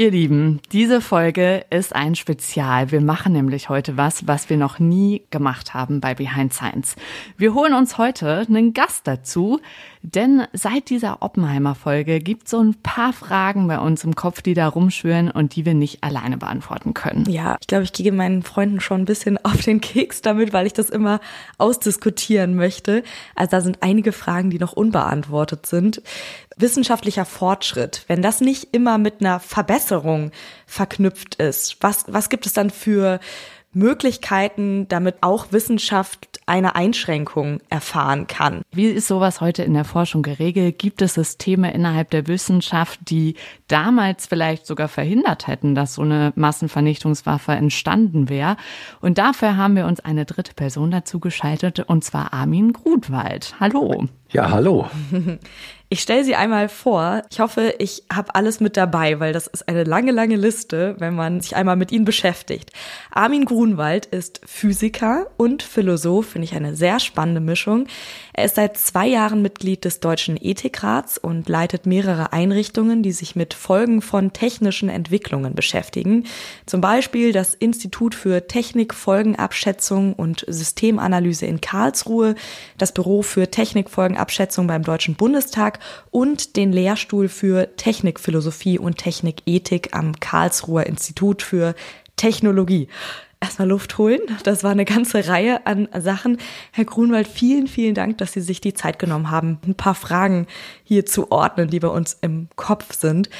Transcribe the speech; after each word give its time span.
Ihr 0.00 0.12
Lieben, 0.12 0.60
diese 0.70 1.00
Folge 1.00 1.64
ist 1.70 1.92
ein 1.92 2.14
Spezial. 2.14 2.92
Wir 2.92 3.00
machen 3.00 3.32
nämlich 3.32 3.68
heute 3.68 3.96
was, 3.96 4.28
was 4.28 4.48
wir 4.48 4.56
noch 4.56 4.78
nie 4.78 5.22
gemacht 5.30 5.74
haben 5.74 6.00
bei 6.00 6.14
Behind 6.14 6.54
Science. 6.54 6.94
Wir 7.36 7.52
holen 7.52 7.74
uns 7.74 7.98
heute 7.98 8.46
einen 8.48 8.74
Gast 8.74 9.08
dazu, 9.08 9.58
denn 10.02 10.44
seit 10.52 10.90
dieser 10.90 11.20
Oppenheimer-Folge 11.22 12.20
gibt 12.20 12.48
so 12.48 12.60
ein 12.60 12.76
paar 12.76 13.12
Fragen 13.12 13.66
bei 13.66 13.80
uns 13.80 14.04
im 14.04 14.14
Kopf, 14.14 14.40
die 14.40 14.54
da 14.54 14.68
rumschwören 14.68 15.32
und 15.32 15.56
die 15.56 15.66
wir 15.66 15.74
nicht 15.74 16.04
alleine 16.04 16.38
beantworten 16.38 16.94
können. 16.94 17.28
Ja, 17.28 17.56
ich 17.60 17.66
glaube, 17.66 17.82
ich 17.82 17.92
gehe 17.92 18.12
meinen 18.12 18.44
Freunden 18.44 18.78
schon 18.78 19.00
ein 19.00 19.04
bisschen 19.04 19.36
auf 19.44 19.62
den 19.62 19.80
Keks 19.80 20.22
damit, 20.22 20.52
weil 20.52 20.68
ich 20.68 20.74
das 20.74 20.90
immer 20.90 21.18
ausdiskutieren 21.58 22.54
möchte. 22.54 23.02
Also 23.34 23.50
da 23.50 23.60
sind 23.60 23.78
einige 23.80 24.12
Fragen, 24.12 24.50
die 24.50 24.60
noch 24.60 24.74
unbeantwortet 24.74 25.66
sind 25.66 26.02
wissenschaftlicher 26.60 27.24
Fortschritt, 27.24 28.04
wenn 28.08 28.22
das 28.22 28.40
nicht 28.40 28.74
immer 28.74 28.98
mit 28.98 29.20
einer 29.20 29.40
Verbesserung 29.40 30.32
verknüpft 30.66 31.36
ist, 31.36 31.76
was, 31.80 32.04
was 32.08 32.28
gibt 32.28 32.46
es 32.46 32.52
dann 32.52 32.70
für 32.70 33.20
Möglichkeiten, 33.72 34.88
damit 34.88 35.16
auch 35.20 35.52
Wissenschaft 35.52 36.40
eine 36.46 36.74
Einschränkung 36.74 37.60
erfahren 37.68 38.26
kann. 38.26 38.62
Wie 38.72 38.86
ist 38.86 39.06
sowas 39.06 39.42
heute 39.42 39.62
in 39.62 39.74
der 39.74 39.84
Forschung 39.84 40.22
geregelt? 40.22 40.78
Gibt 40.78 41.02
es 41.02 41.14
Systeme 41.14 41.72
innerhalb 41.74 42.10
der 42.10 42.26
Wissenschaft, 42.26 42.98
die 43.10 43.34
damals 43.68 44.26
vielleicht 44.26 44.66
sogar 44.66 44.88
verhindert 44.88 45.46
hätten, 45.46 45.74
dass 45.74 45.94
so 45.94 46.02
eine 46.02 46.32
Massenvernichtungswaffe 46.34 47.52
entstanden 47.52 48.30
wäre? 48.30 48.56
Und 49.00 49.18
dafür 49.18 49.58
haben 49.58 49.76
wir 49.76 49.86
uns 49.86 50.00
eine 50.00 50.24
dritte 50.24 50.54
Person 50.54 50.90
dazu 50.90 51.20
geschaltet, 51.20 51.80
und 51.80 52.02
zwar 52.02 52.32
Armin 52.32 52.72
Grudwald. 52.72 53.54
Hallo. 53.60 54.06
Ja, 54.30 54.50
hallo. 54.50 54.88
Ich 55.90 56.00
stelle 56.00 56.22
sie 56.22 56.34
einmal 56.34 56.68
vor. 56.68 57.22
Ich 57.30 57.40
hoffe, 57.40 57.74
ich 57.78 58.02
habe 58.12 58.34
alles 58.34 58.60
mit 58.60 58.76
dabei, 58.76 59.20
weil 59.20 59.32
das 59.32 59.46
ist 59.46 59.68
eine 59.68 59.84
lange, 59.84 60.12
lange 60.12 60.36
Liste, 60.36 60.94
wenn 60.98 61.14
man 61.14 61.40
sich 61.40 61.56
einmal 61.56 61.76
mit 61.76 61.92
ihnen 61.92 62.04
beschäftigt. 62.04 62.72
Armin 63.10 63.46
Grunwald 63.46 64.04
ist 64.04 64.42
Physiker 64.44 65.28
und 65.38 65.62
Philosoph, 65.62 66.28
finde 66.28 66.44
ich 66.44 66.54
eine 66.54 66.76
sehr 66.76 67.00
spannende 67.00 67.40
Mischung. 67.40 67.86
Er 68.38 68.44
ist 68.44 68.54
seit 68.54 68.76
zwei 68.78 69.08
Jahren 69.08 69.42
Mitglied 69.42 69.84
des 69.84 69.98
Deutschen 69.98 70.38
Ethikrats 70.40 71.18
und 71.18 71.48
leitet 71.48 71.86
mehrere 71.86 72.32
Einrichtungen, 72.32 73.02
die 73.02 73.10
sich 73.10 73.34
mit 73.34 73.52
Folgen 73.52 74.00
von 74.00 74.32
technischen 74.32 74.88
Entwicklungen 74.88 75.56
beschäftigen. 75.56 76.22
Zum 76.64 76.80
Beispiel 76.80 77.32
das 77.32 77.54
Institut 77.54 78.14
für 78.14 78.46
Technikfolgenabschätzung 78.46 80.12
und 80.12 80.44
Systemanalyse 80.46 81.46
in 81.46 81.60
Karlsruhe, 81.60 82.36
das 82.76 82.92
Büro 82.92 83.22
für 83.22 83.50
Technikfolgenabschätzung 83.50 84.68
beim 84.68 84.84
Deutschen 84.84 85.16
Bundestag 85.16 85.80
und 86.12 86.54
den 86.54 86.72
Lehrstuhl 86.72 87.26
für 87.26 87.74
Technikphilosophie 87.74 88.78
und 88.78 88.98
Technikethik 88.98 89.96
am 89.96 90.14
Karlsruher 90.20 90.86
Institut 90.86 91.42
für 91.42 91.74
Technologie. 92.14 92.86
Erstmal 93.40 93.68
Luft 93.68 93.98
holen. 93.98 94.20
Das 94.42 94.64
war 94.64 94.72
eine 94.72 94.84
ganze 94.84 95.28
Reihe 95.28 95.64
an 95.66 95.88
Sachen. 96.00 96.38
Herr 96.72 96.84
Grunwald, 96.84 97.28
vielen, 97.28 97.68
vielen 97.68 97.94
Dank, 97.94 98.18
dass 98.18 98.32
Sie 98.32 98.40
sich 98.40 98.60
die 98.60 98.74
Zeit 98.74 98.98
genommen 98.98 99.30
haben, 99.30 99.58
ein 99.66 99.74
paar 99.74 99.94
Fragen 99.94 100.46
hier 100.82 101.06
zu 101.06 101.30
ordnen, 101.30 101.70
die 101.70 101.78
bei 101.78 101.88
uns 101.88 102.18
im 102.20 102.48
Kopf 102.56 102.94
sind. 102.94 103.30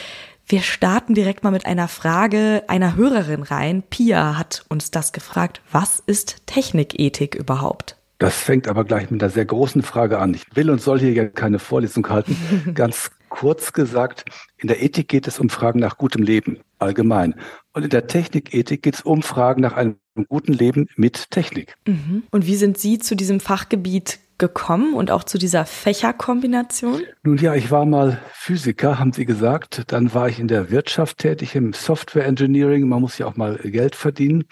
Wir 0.46 0.62
starten 0.62 1.14
direkt 1.14 1.44
mal 1.44 1.50
mit 1.50 1.66
einer 1.66 1.88
Frage 1.88 2.62
einer 2.68 2.96
Hörerin 2.96 3.42
rein. 3.42 3.82
Pia 3.82 4.38
hat 4.38 4.64
uns 4.68 4.90
das 4.90 5.12
gefragt. 5.12 5.60
Was 5.72 6.00
ist 6.06 6.46
Technikethik 6.46 7.34
überhaupt? 7.34 7.96
Das 8.18 8.36
fängt 8.36 8.66
aber 8.66 8.84
gleich 8.84 9.10
mit 9.10 9.22
einer 9.22 9.30
sehr 9.30 9.44
großen 9.44 9.82
Frage 9.82 10.18
an. 10.18 10.32
Ich 10.32 10.44
will 10.54 10.70
und 10.70 10.80
soll 10.80 11.00
hier 11.00 11.12
ja 11.12 11.26
keine 11.26 11.58
Vorlesung 11.58 12.08
halten. 12.08 12.36
Ganz 12.74 13.10
kurz 13.28 13.72
gesagt, 13.72 14.24
in 14.56 14.68
der 14.68 14.82
Ethik 14.82 15.08
geht 15.08 15.26
es 15.26 15.38
um 15.38 15.50
Fragen 15.50 15.80
nach 15.80 15.98
gutem 15.98 16.22
Leben 16.22 16.60
allgemein. 16.78 17.34
Und 17.72 17.84
in 17.84 17.90
der 17.90 18.06
Technikethik 18.06 18.82
geht 18.82 18.94
es 18.94 19.02
um 19.02 19.22
Fragen 19.22 19.62
nach 19.62 19.74
einem 19.74 19.96
guten 20.28 20.52
Leben 20.52 20.88
mit 20.96 21.30
Technik. 21.30 21.76
Mhm. 21.86 22.24
Und 22.30 22.46
wie 22.46 22.56
sind 22.56 22.78
Sie 22.78 22.98
zu 22.98 23.14
diesem 23.14 23.40
Fachgebiet 23.40 24.18
gekommen 24.38 24.94
und 24.94 25.10
auch 25.10 25.24
zu 25.24 25.36
dieser 25.36 25.66
Fächerkombination? 25.66 27.02
Nun 27.24 27.38
ja, 27.38 27.54
ich 27.54 27.70
war 27.70 27.84
mal 27.84 28.20
Physiker, 28.32 28.98
haben 28.98 29.12
Sie 29.12 29.26
gesagt. 29.26 29.84
Dann 29.88 30.14
war 30.14 30.28
ich 30.28 30.38
in 30.38 30.48
der 30.48 30.70
Wirtschaft 30.70 31.18
tätig, 31.18 31.54
im 31.56 31.72
Software 31.72 32.26
Engineering. 32.26 32.88
Man 32.88 33.00
muss 33.00 33.18
ja 33.18 33.26
auch 33.26 33.36
mal 33.36 33.56
Geld 33.56 33.96
verdienen, 33.96 34.44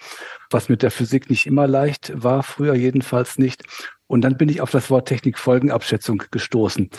was 0.49 0.69
mit 0.69 0.83
der 0.83 0.91
Physik 0.91 1.29
nicht 1.29 1.47
immer 1.47 1.67
leicht 1.67 2.11
war, 2.15 2.43
früher 2.43 2.75
jedenfalls 2.75 3.37
nicht. 3.37 3.63
Und 4.07 4.21
dann 4.21 4.37
bin 4.37 4.47
ich 4.47 4.61
auf 4.61 4.71
das 4.71 4.89
Wort 4.89 5.07
Technikfolgenabschätzung 5.07 6.23
gestoßen. 6.31 6.89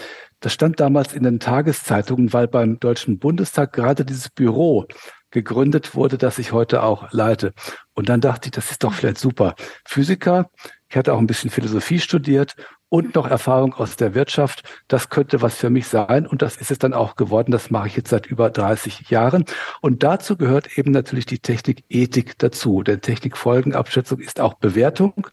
Das 0.41 0.53
stand 0.53 0.79
damals 0.79 1.15
in 1.15 1.23
den 1.23 1.41
Tageszeitungen, 1.41 2.33
weil 2.33 2.49
beim 2.49 2.79
Deutschen 2.79 3.19
Bundestag 3.19 3.73
gerade 3.73 4.05
dieses 4.05 4.29
Büro 4.29 4.87
gegründet 5.31 5.95
wurde, 5.95 6.19
das 6.19 6.39
ich 6.39 6.53
heute 6.53 6.83
auch 6.83 7.13
leite. 7.13 7.53
Und 7.95 8.09
dann 8.09 8.21
dachte 8.21 8.49
ich, 8.49 8.53
das 8.53 8.71
ist 8.71 8.85
doch 8.85 8.93
vielleicht 8.93 9.19
super. 9.19 9.55
Physiker, 9.85 10.51
ich 10.89 10.97
hatte 10.97 11.13
auch 11.13 11.19
ein 11.19 11.27
bisschen 11.27 11.51
Philosophie 11.51 11.99
studiert 11.99 12.55
und 12.89 13.15
noch 13.15 13.27
Erfahrung 13.27 13.75
aus 13.75 13.97
der 13.97 14.15
Wirtschaft. 14.15 14.63
Das 14.89 15.11
könnte 15.11 15.43
was 15.43 15.57
für 15.57 15.71
mich 15.71 15.87
sein 15.89 16.27
und 16.27 16.43
das 16.43 16.57
ist 16.57 16.71
es 16.71 16.79
dann 16.79 16.95
auch 16.95 17.17
geworden. 17.17 17.53
Das 17.53 17.71
mache 17.71 17.89
ich 17.89 17.97
jetzt 17.97 18.11
seit 18.11 18.27
über 18.27 18.51
30 18.51 19.11
Jahren. 19.11 19.45
Und 19.81 20.03
dazu 20.03 20.37
gehört 20.37 20.79
eben 20.79 20.93
natürlich 20.93 21.27
die 21.27 21.41
Technikethik 21.41 22.39
dazu. 22.39 22.83
Denn 22.83 23.01
Technikfolgenabschätzung 23.01 24.21
ist 24.21 24.41
auch 24.41 24.55
Bewertung. 24.55 25.29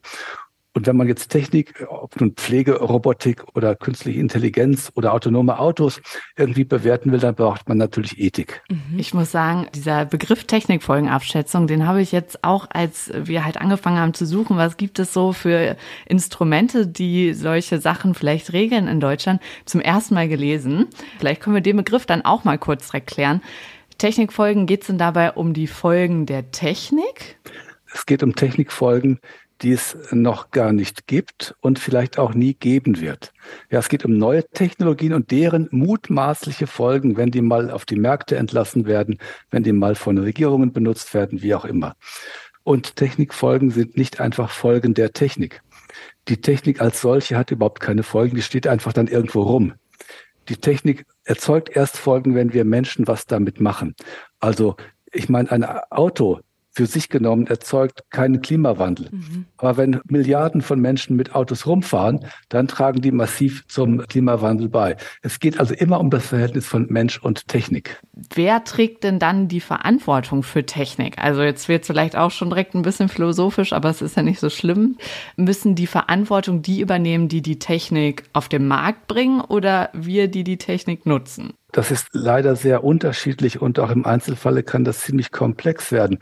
Und 0.75 0.87
wenn 0.87 0.97
man 0.97 1.07
jetzt 1.07 1.29
Technik, 1.29 1.85
ob 1.87 2.19
nun 2.19 2.33
Pflegerobotik 2.33 3.45
oder 3.55 3.75
künstliche 3.75 4.19
Intelligenz 4.19 4.91
oder 4.95 5.13
autonome 5.13 5.57
Autos 5.57 6.01
irgendwie 6.35 6.65
bewerten 6.65 7.13
will, 7.13 7.19
dann 7.19 7.33
braucht 7.33 7.69
man 7.69 7.77
natürlich 7.77 8.19
Ethik. 8.19 8.61
Mhm. 8.69 8.99
Ich 8.99 9.13
muss 9.13 9.31
sagen, 9.31 9.67
dieser 9.73 10.03
Begriff 10.03 10.43
Technikfolgenabschätzung, 10.43 11.67
den 11.67 11.87
habe 11.87 12.01
ich 12.01 12.11
jetzt 12.11 12.43
auch, 12.43 12.67
als 12.69 13.09
wir 13.15 13.45
halt 13.45 13.55
angefangen 13.55 13.99
haben 13.99 14.13
zu 14.13 14.25
suchen, 14.25 14.57
was 14.57 14.75
gibt 14.75 14.99
es 14.99 15.13
so 15.13 15.31
für 15.31 15.77
Instrumente, 16.07 16.85
die 16.85 17.33
solche 17.33 17.79
Sachen 17.79 18.13
vielleicht 18.13 18.51
regeln 18.51 18.89
in 18.89 18.99
Deutschland, 18.99 19.41
zum 19.63 19.79
ersten 19.79 20.13
Mal 20.13 20.27
gelesen. 20.27 20.87
Vielleicht 21.19 21.41
können 21.41 21.55
wir 21.55 21.61
den 21.61 21.77
Begriff 21.77 22.05
dann 22.05 22.25
auch 22.25 22.43
mal 22.43 22.57
kurz 22.57 22.93
erklären. 22.93 23.41
Technikfolgen, 23.97 24.65
geht 24.65 24.81
es 24.81 24.87
denn 24.87 24.97
dabei 24.97 25.31
um 25.31 25.53
die 25.53 25.67
Folgen 25.67 26.25
der 26.25 26.51
Technik? 26.51 27.37
Es 27.93 28.05
geht 28.05 28.23
um 28.23 28.35
Technikfolgen, 28.35 29.21
die 29.61 29.71
es 29.71 29.97
noch 30.11 30.51
gar 30.51 30.73
nicht 30.73 31.07
gibt 31.07 31.55
und 31.61 31.79
vielleicht 31.79 32.17
auch 32.17 32.33
nie 32.33 32.53
geben 32.53 32.99
wird. 32.99 33.33
Ja, 33.69 33.79
es 33.79 33.89
geht 33.89 34.05
um 34.05 34.17
neue 34.17 34.43
Technologien 34.49 35.13
und 35.13 35.31
deren 35.31 35.67
mutmaßliche 35.71 36.67
Folgen, 36.67 37.17
wenn 37.17 37.31
die 37.31 37.41
mal 37.41 37.71
auf 37.71 37.85
die 37.85 37.95
Märkte 37.95 38.35
entlassen 38.35 38.85
werden, 38.85 39.17
wenn 39.51 39.63
die 39.63 39.71
mal 39.71 39.95
von 39.95 40.17
Regierungen 40.17 40.73
benutzt 40.73 41.13
werden, 41.13 41.41
wie 41.41 41.55
auch 41.55 41.65
immer. 41.65 41.95
Und 42.63 42.95
Technikfolgen 42.95 43.71
sind 43.71 43.95
nicht 43.95 44.19
einfach 44.19 44.49
Folgen 44.49 44.93
der 44.93 45.13
Technik. 45.13 45.61
Die 46.27 46.41
Technik 46.41 46.81
als 46.81 46.99
solche 47.01 47.37
hat 47.37 47.51
überhaupt 47.51 47.79
keine 47.79 48.03
Folgen, 48.03 48.35
die 48.35 48.41
steht 48.41 48.67
einfach 48.67 48.91
dann 48.91 49.07
irgendwo 49.07 49.43
rum. 49.43 49.73
Die 50.49 50.57
Technik 50.57 51.05
erzeugt 51.23 51.69
erst 51.75 51.97
Folgen, 51.97 52.35
wenn 52.35 52.53
wir 52.53 52.65
Menschen 52.65 53.07
was 53.07 53.25
damit 53.25 53.61
machen. 53.61 53.95
Also 54.39 54.75
ich 55.11 55.29
meine, 55.29 55.51
ein 55.51 55.63
Auto 55.63 56.41
für 56.75 56.85
sich 56.85 57.07
genommen 57.07 57.47
erzeugt 57.47 58.03
keinen 58.09 58.41
Klimawandel. 58.41 59.07
Mhm. 59.11 59.45
Aber 59.57 59.77
wenn 59.77 60.01
Milliarden 60.09 60.61
von 60.61 60.79
Menschen 60.79 61.15
mit 61.15 61.33
Autos 61.33 61.65
rumfahren, 61.65 62.25
dann 62.49 62.67
tragen 62.67 63.01
die 63.01 63.11
massiv 63.11 63.65
zum 63.67 63.99
Klimawandel 63.99 64.67
bei. 64.67 64.97
Es 65.21 65.39
geht 65.39 65.59
also 65.59 65.73
immer 65.73 66.01
um 66.01 66.09
das 66.09 66.27
Verhältnis 66.27 66.67
von 66.67 66.87
Mensch 66.89 67.17
und 67.17 67.47
Technik. 67.47 68.01
Wer 68.33 68.63
trägt 68.65 69.05
denn 69.05 69.19
dann 69.19 69.47
die 69.47 69.61
Verantwortung 69.61 70.43
für 70.43 70.65
Technik? 70.65 71.17
Also 71.17 71.43
jetzt 71.43 71.69
wird 71.69 71.85
vielleicht 71.85 72.17
auch 72.17 72.31
schon 72.31 72.49
direkt 72.49 72.75
ein 72.75 72.81
bisschen 72.81 73.07
philosophisch, 73.07 73.71
aber 73.71 73.89
es 73.89 74.01
ist 74.01 74.17
ja 74.17 74.23
nicht 74.23 74.41
so 74.41 74.49
schlimm. 74.49 74.97
Müssen 75.37 75.75
die 75.75 75.87
Verantwortung 75.87 76.61
die 76.61 76.81
übernehmen, 76.81 77.29
die 77.29 77.41
die 77.41 77.57
Technik 77.59 78.23
auf 78.33 78.49
den 78.49 78.67
Markt 78.67 79.07
bringen 79.07 79.39
oder 79.39 79.89
wir, 79.93 80.27
die 80.27 80.43
die 80.43 80.57
Technik 80.57 81.05
nutzen? 81.05 81.53
Das 81.75 81.91
ist 81.91 82.07
leider 82.13 82.55
sehr 82.55 82.85
unterschiedlich 82.85 83.61
und 83.61 83.79
auch 83.79 83.89
im 83.89 84.05
Einzelfalle 84.05 84.63
kann 84.63 84.85
das 84.85 85.01
ziemlich 85.01 85.33
komplex 85.33 85.91
werden. 85.91 86.19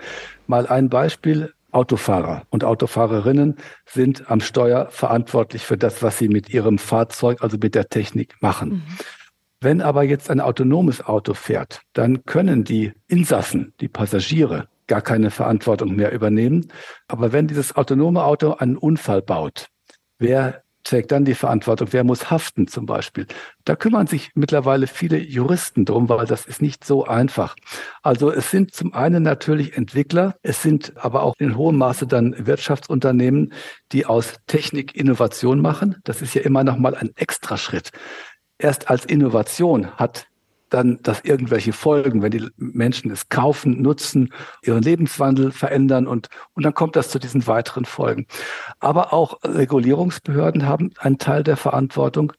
Mal 0.47 0.65
ein 0.65 0.89
Beispiel. 0.89 1.53
Autofahrer 1.71 2.43
und 2.49 2.63
Autofahrerinnen 2.63 3.57
sind 3.85 4.31
am 4.31 4.41
Steuer 4.41 4.87
verantwortlich 4.89 5.63
für 5.63 5.77
das, 5.77 6.01
was 6.01 6.17
sie 6.17 6.27
mit 6.27 6.49
ihrem 6.49 6.79
Fahrzeug, 6.79 7.43
also 7.43 7.57
mit 7.61 7.75
der 7.75 7.89
Technik 7.89 8.35
machen. 8.41 8.69
Mhm. 8.69 8.83
Wenn 9.61 9.81
aber 9.81 10.01
jetzt 10.03 10.31
ein 10.31 10.39
autonomes 10.39 11.05
Auto 11.05 11.35
fährt, 11.35 11.81
dann 11.93 12.25
können 12.25 12.63
die 12.63 12.93
Insassen, 13.07 13.73
die 13.79 13.87
Passagiere, 13.87 14.69
gar 14.87 15.01
keine 15.01 15.29
Verantwortung 15.29 15.95
mehr 15.95 16.11
übernehmen. 16.13 16.71
Aber 17.07 17.31
wenn 17.31 17.47
dieses 17.47 17.75
autonome 17.75 18.23
Auto 18.23 18.53
einen 18.53 18.77
Unfall 18.77 19.21
baut, 19.21 19.67
wer 20.17 20.62
trägt 20.83 21.11
dann 21.11 21.25
die 21.25 21.33
Verantwortung? 21.33 21.89
Wer 21.91 22.03
muss 22.03 22.29
haften 22.29 22.67
zum 22.67 22.85
Beispiel? 22.85 23.27
Da 23.65 23.75
kümmern 23.75 24.07
sich 24.07 24.31
mittlerweile 24.35 24.87
viele 24.87 25.17
Juristen 25.17 25.85
drum, 25.85 26.09
weil 26.09 26.25
das 26.25 26.45
ist 26.45 26.61
nicht 26.61 26.83
so 26.85 27.05
einfach. 27.05 27.55
Also 28.01 28.31
es 28.31 28.51
sind 28.51 28.73
zum 28.73 28.93
einen 28.93 29.23
natürlich 29.23 29.77
Entwickler, 29.77 30.35
es 30.41 30.61
sind 30.61 30.93
aber 30.97 31.23
auch 31.23 31.35
in 31.37 31.57
hohem 31.57 31.77
Maße 31.77 32.07
dann 32.07 32.35
Wirtschaftsunternehmen, 32.45 33.53
die 33.91 34.05
aus 34.05 34.35
Technik 34.47 34.95
Innovation 34.95 35.61
machen. 35.61 35.97
Das 36.03 36.21
ist 36.21 36.33
ja 36.33 36.41
immer 36.41 36.63
noch 36.63 36.77
mal 36.77 36.95
ein 36.95 37.11
Extraschritt. 37.15 37.91
Erst 38.57 38.89
als 38.89 39.05
Innovation 39.05 39.91
hat 39.97 40.27
dann 40.73 40.99
das 41.03 41.21
irgendwelche 41.23 41.73
Folgen, 41.73 42.21
wenn 42.21 42.31
die 42.31 42.47
Menschen 42.57 43.11
es 43.11 43.29
kaufen, 43.29 43.81
nutzen, 43.81 44.33
ihren 44.63 44.81
Lebenswandel 44.81 45.51
verändern 45.51 46.07
und, 46.07 46.29
und 46.53 46.63
dann 46.63 46.73
kommt 46.73 46.95
das 46.95 47.09
zu 47.09 47.19
diesen 47.19 47.45
weiteren 47.47 47.85
Folgen. 47.85 48.25
Aber 48.79 49.13
auch 49.13 49.39
Regulierungsbehörden 49.43 50.65
haben 50.65 50.91
einen 50.97 51.17
Teil 51.19 51.43
der 51.43 51.57
Verantwortung 51.57 52.33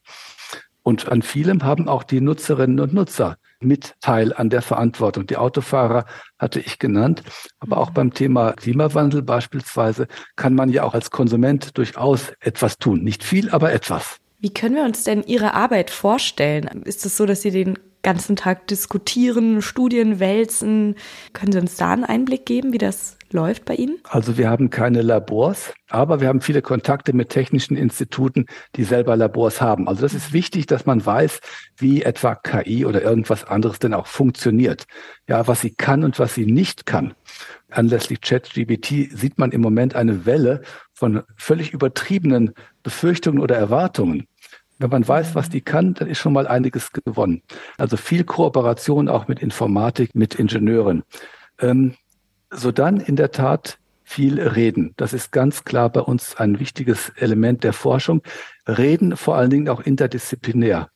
und 0.83 1.11
an 1.11 1.23
vielem 1.23 1.63
haben 1.63 1.87
auch 1.87 2.03
die 2.03 2.21
Nutzerinnen 2.21 2.79
und 2.79 2.93
Nutzer 2.93 3.37
mit 3.59 3.95
Teil 4.01 4.33
an 4.33 4.51
der 4.51 4.61
Verantwortung. 4.61 5.25
Die 5.25 5.37
Autofahrer 5.37 6.05
hatte 6.37 6.59
ich 6.59 6.77
genannt, 6.77 7.23
aber 7.59 7.77
auch 7.77 7.89
beim 7.89 8.13
Thema 8.13 8.53
Klimawandel 8.53 9.23
beispielsweise 9.23 10.07
kann 10.35 10.53
man 10.53 10.69
ja 10.69 10.83
auch 10.83 10.93
als 10.93 11.09
Konsument 11.09 11.77
durchaus 11.77 12.33
etwas 12.39 12.77
tun. 12.77 13.03
Nicht 13.03 13.23
viel, 13.23 13.49
aber 13.49 13.73
etwas. 13.73 14.17
Wie 14.39 14.53
können 14.53 14.75
wir 14.75 14.83
uns 14.83 15.03
denn 15.03 15.23
Ihre 15.23 15.55
Arbeit 15.55 15.89
vorstellen? 15.89 16.83
Ist 16.83 17.03
es 17.05 17.17
so, 17.17 17.25
dass 17.25 17.41
Sie 17.41 17.49
den 17.49 17.79
ganzen 18.05 18.35
Tag 18.35 18.67
diskutieren, 18.67 19.63
Studien 19.63 20.19
wälzen? 20.19 20.93
Können 21.33 21.51
Sie 21.51 21.59
uns 21.59 21.75
da 21.75 21.91
einen 21.91 22.03
Einblick 22.03 22.45
geben, 22.45 22.71
wie 22.71 22.77
das 22.77 23.17
läuft 23.31 23.65
bei 23.65 23.73
Ihnen? 23.73 23.97
Also 24.03 24.37
wir 24.37 24.47
haben 24.47 24.69
keine 24.69 25.01
Labors, 25.01 25.73
aber 25.89 26.21
wir 26.21 26.27
haben 26.27 26.39
viele 26.39 26.61
Kontakte 26.61 27.13
mit 27.13 27.29
technischen 27.29 27.75
Instituten, 27.75 28.45
die 28.75 28.83
selber 28.83 29.17
Labors 29.17 29.59
haben. 29.59 29.87
Also 29.87 30.03
das 30.03 30.13
ist 30.13 30.33
wichtig, 30.33 30.67
dass 30.67 30.85
man 30.85 31.03
weiß, 31.03 31.39
wie 31.77 32.03
etwa 32.03 32.35
KI 32.35 32.85
oder 32.85 33.01
irgendwas 33.01 33.43
anderes 33.43 33.79
denn 33.79 33.95
auch 33.95 34.05
funktioniert. 34.05 34.85
Ja, 35.27 35.47
was 35.47 35.61
sie 35.61 35.71
kann 35.71 36.03
und 36.03 36.19
was 36.19 36.35
sie 36.35 36.45
nicht 36.45 36.85
kann. 36.85 37.15
Anlässlich 37.71 38.21
ChatGBT 38.21 39.09
sieht 39.17 39.39
man 39.39 39.51
im 39.51 39.61
Moment 39.61 39.95
eine 39.95 40.27
Welle 40.27 40.61
von 40.93 41.23
völlig 41.35 41.73
übertriebenen 41.73 42.53
Befürchtungen 42.83 43.39
oder 43.39 43.55
Erwartungen. 43.55 44.27
Wenn 44.77 44.89
man 44.89 45.07
weiß, 45.07 45.35
was 45.35 45.49
die 45.49 45.61
kann, 45.61 45.93
dann 45.93 46.09
ist 46.09 46.17
schon 46.17 46.33
mal 46.33 46.47
einiges 46.47 46.91
gewonnen. 46.91 47.41
Also 47.77 47.97
viel 47.97 48.23
Kooperation 48.23 49.07
auch 49.07 49.27
mit 49.27 49.39
Informatik, 49.39 50.15
mit 50.15 50.35
Ingenieuren. 50.35 51.03
Ähm, 51.59 51.95
so 52.51 52.71
dann 52.71 52.99
in 52.99 53.15
der 53.15 53.31
Tat 53.31 53.77
viel 54.03 54.39
reden. 54.39 54.93
Das 54.97 55.13
ist 55.13 55.31
ganz 55.31 55.63
klar 55.63 55.89
bei 55.89 56.01
uns 56.01 56.35
ein 56.35 56.59
wichtiges 56.59 57.09
Element 57.15 57.63
der 57.63 57.73
Forschung. 57.73 58.21
Reden 58.67 59.17
vor 59.17 59.35
allen 59.35 59.49
Dingen 59.49 59.69
auch 59.69 59.81
interdisziplinär. 59.81 60.89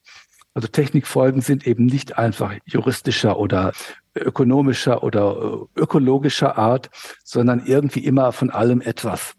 Also 0.54 0.68
Technikfolgen 0.68 1.42
sind 1.42 1.66
eben 1.66 1.86
nicht 1.86 2.18
einfach 2.18 2.54
juristischer 2.66 3.40
oder 3.40 3.72
ökonomischer 4.16 5.04
oder 5.04 5.68
äh, 5.76 5.82
ökologischer 5.82 6.58
Art, 6.58 6.90
sondern 7.24 7.66
irgendwie 7.66 8.04
immer 8.04 8.32
von 8.32 8.50
allem 8.50 8.82
etwas. 8.82 9.36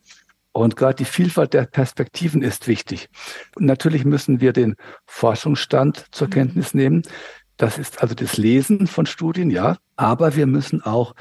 Und 0.52 0.76
gerade 0.76 0.96
die 0.96 1.04
Vielfalt 1.04 1.54
der 1.54 1.64
Perspektiven 1.64 2.42
ist 2.42 2.66
wichtig. 2.66 3.08
Und 3.56 3.66
natürlich 3.66 4.04
müssen 4.04 4.40
wir 4.40 4.52
den 4.52 4.74
Forschungsstand 5.06 6.06
zur 6.10 6.26
mhm. 6.26 6.32
Kenntnis 6.32 6.74
nehmen. 6.74 7.02
Das 7.56 7.78
ist 7.78 8.02
also 8.02 8.14
das 8.14 8.36
Lesen 8.36 8.86
von 8.86 9.06
Studien, 9.06 9.50
ja. 9.50 9.76
Aber 9.96 10.34
wir 10.34 10.46
müssen 10.46 10.82
auch 10.82 11.14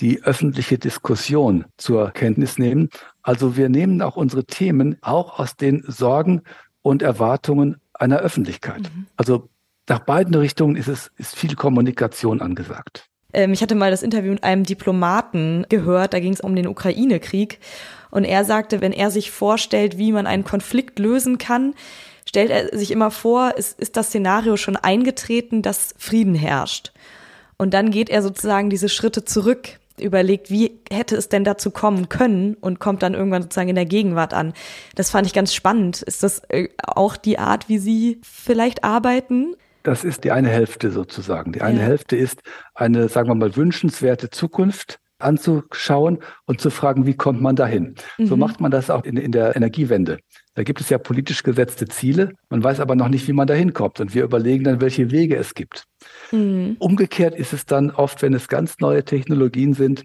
die 0.00 0.22
öffentliche 0.22 0.78
Diskussion 0.78 1.66
zur 1.76 2.10
Kenntnis 2.10 2.58
nehmen. 2.58 2.90
Also 3.22 3.56
wir 3.56 3.68
nehmen 3.68 4.02
auch 4.02 4.16
unsere 4.16 4.44
Themen 4.44 4.98
auch 5.02 5.38
aus 5.38 5.56
den 5.56 5.84
Sorgen 5.86 6.42
und 6.82 7.02
Erwartungen 7.02 7.76
einer 7.94 8.18
Öffentlichkeit. 8.18 8.82
Mhm. 8.82 9.06
Also 9.16 9.48
nach 9.88 10.00
beiden 10.00 10.34
Richtungen 10.34 10.76
ist 10.76 10.88
es 10.88 11.10
ist 11.16 11.36
viel 11.36 11.54
Kommunikation 11.54 12.40
angesagt. 12.40 13.08
Ähm, 13.34 13.52
ich 13.52 13.62
hatte 13.62 13.74
mal 13.74 13.90
das 13.90 14.02
Interview 14.02 14.32
mit 14.32 14.44
einem 14.44 14.64
Diplomaten 14.64 15.66
gehört, 15.68 16.14
da 16.14 16.20
ging 16.20 16.32
es 16.32 16.40
um 16.40 16.56
den 16.56 16.66
Ukraine-Krieg. 16.66 17.58
Und 18.10 18.24
er 18.24 18.44
sagte, 18.44 18.80
wenn 18.80 18.92
er 18.92 19.10
sich 19.10 19.30
vorstellt, 19.30 19.98
wie 19.98 20.12
man 20.12 20.26
einen 20.26 20.44
Konflikt 20.44 20.98
lösen 20.98 21.36
kann, 21.38 21.74
stellt 22.26 22.50
er 22.50 22.76
sich 22.76 22.90
immer 22.90 23.10
vor, 23.10 23.56
ist, 23.56 23.78
ist 23.80 23.96
das 23.96 24.08
Szenario 24.08 24.56
schon 24.56 24.76
eingetreten, 24.76 25.62
dass 25.62 25.94
Frieden 25.98 26.34
herrscht. 26.34 26.92
Und 27.56 27.74
dann 27.74 27.90
geht 27.90 28.10
er 28.10 28.22
sozusagen 28.22 28.70
diese 28.70 28.88
Schritte 28.88 29.24
zurück 29.24 29.78
überlegt, 29.98 30.50
wie 30.50 30.80
hätte 30.90 31.16
es 31.16 31.28
denn 31.28 31.44
dazu 31.44 31.70
kommen 31.70 32.08
können 32.08 32.54
und 32.60 32.80
kommt 32.80 33.02
dann 33.02 33.14
irgendwann 33.14 33.42
sozusagen 33.42 33.68
in 33.68 33.76
der 33.76 33.84
Gegenwart 33.84 34.34
an. 34.34 34.52
Das 34.96 35.10
fand 35.10 35.26
ich 35.26 35.32
ganz 35.32 35.54
spannend. 35.54 36.02
Ist 36.02 36.22
das 36.22 36.42
äh, 36.48 36.68
auch 36.78 37.16
die 37.16 37.38
Art, 37.38 37.68
wie 37.68 37.78
Sie 37.78 38.20
vielleicht 38.22 38.82
arbeiten? 38.82 39.54
Das 39.84 40.02
ist 40.02 40.24
die 40.24 40.32
eine 40.32 40.48
Hälfte 40.48 40.90
sozusagen. 40.90 41.52
Die 41.52 41.60
eine 41.60 41.78
ja. 41.78 41.84
Hälfte 41.84 42.16
ist 42.16 42.40
eine, 42.74 43.08
sagen 43.08 43.28
wir 43.28 43.34
mal, 43.36 43.54
wünschenswerte 43.54 44.30
Zukunft 44.30 44.98
anzuschauen 45.18 46.18
und 46.46 46.60
zu 46.60 46.70
fragen, 46.70 47.06
wie 47.06 47.14
kommt 47.14 47.40
man 47.40 47.54
dahin? 47.54 47.94
Mhm. 48.18 48.26
So 48.26 48.36
macht 48.36 48.60
man 48.60 48.70
das 48.70 48.90
auch 48.90 49.04
in, 49.04 49.16
in 49.16 49.30
der 49.30 49.54
Energiewende. 49.54 50.18
Da 50.54 50.62
gibt 50.62 50.80
es 50.80 50.88
ja 50.88 50.98
politisch 50.98 51.42
gesetzte 51.42 51.86
Ziele. 51.86 52.32
Man 52.48 52.64
weiß 52.64 52.80
aber 52.80 52.96
noch 52.96 53.08
nicht, 53.08 53.28
wie 53.28 53.32
man 53.32 53.46
dahin 53.46 53.72
kommt. 53.74 54.00
Und 54.00 54.14
wir 54.14 54.24
überlegen 54.24 54.64
dann, 54.64 54.80
welche 54.80 55.10
Wege 55.10 55.36
es 55.36 55.54
gibt. 55.54 55.84
Mhm. 56.32 56.76
Umgekehrt 56.78 57.34
ist 57.34 57.52
es 57.52 57.66
dann 57.66 57.90
oft, 57.90 58.22
wenn 58.22 58.34
es 58.34 58.48
ganz 58.48 58.78
neue 58.80 59.04
Technologien 59.04 59.74
sind, 59.74 60.04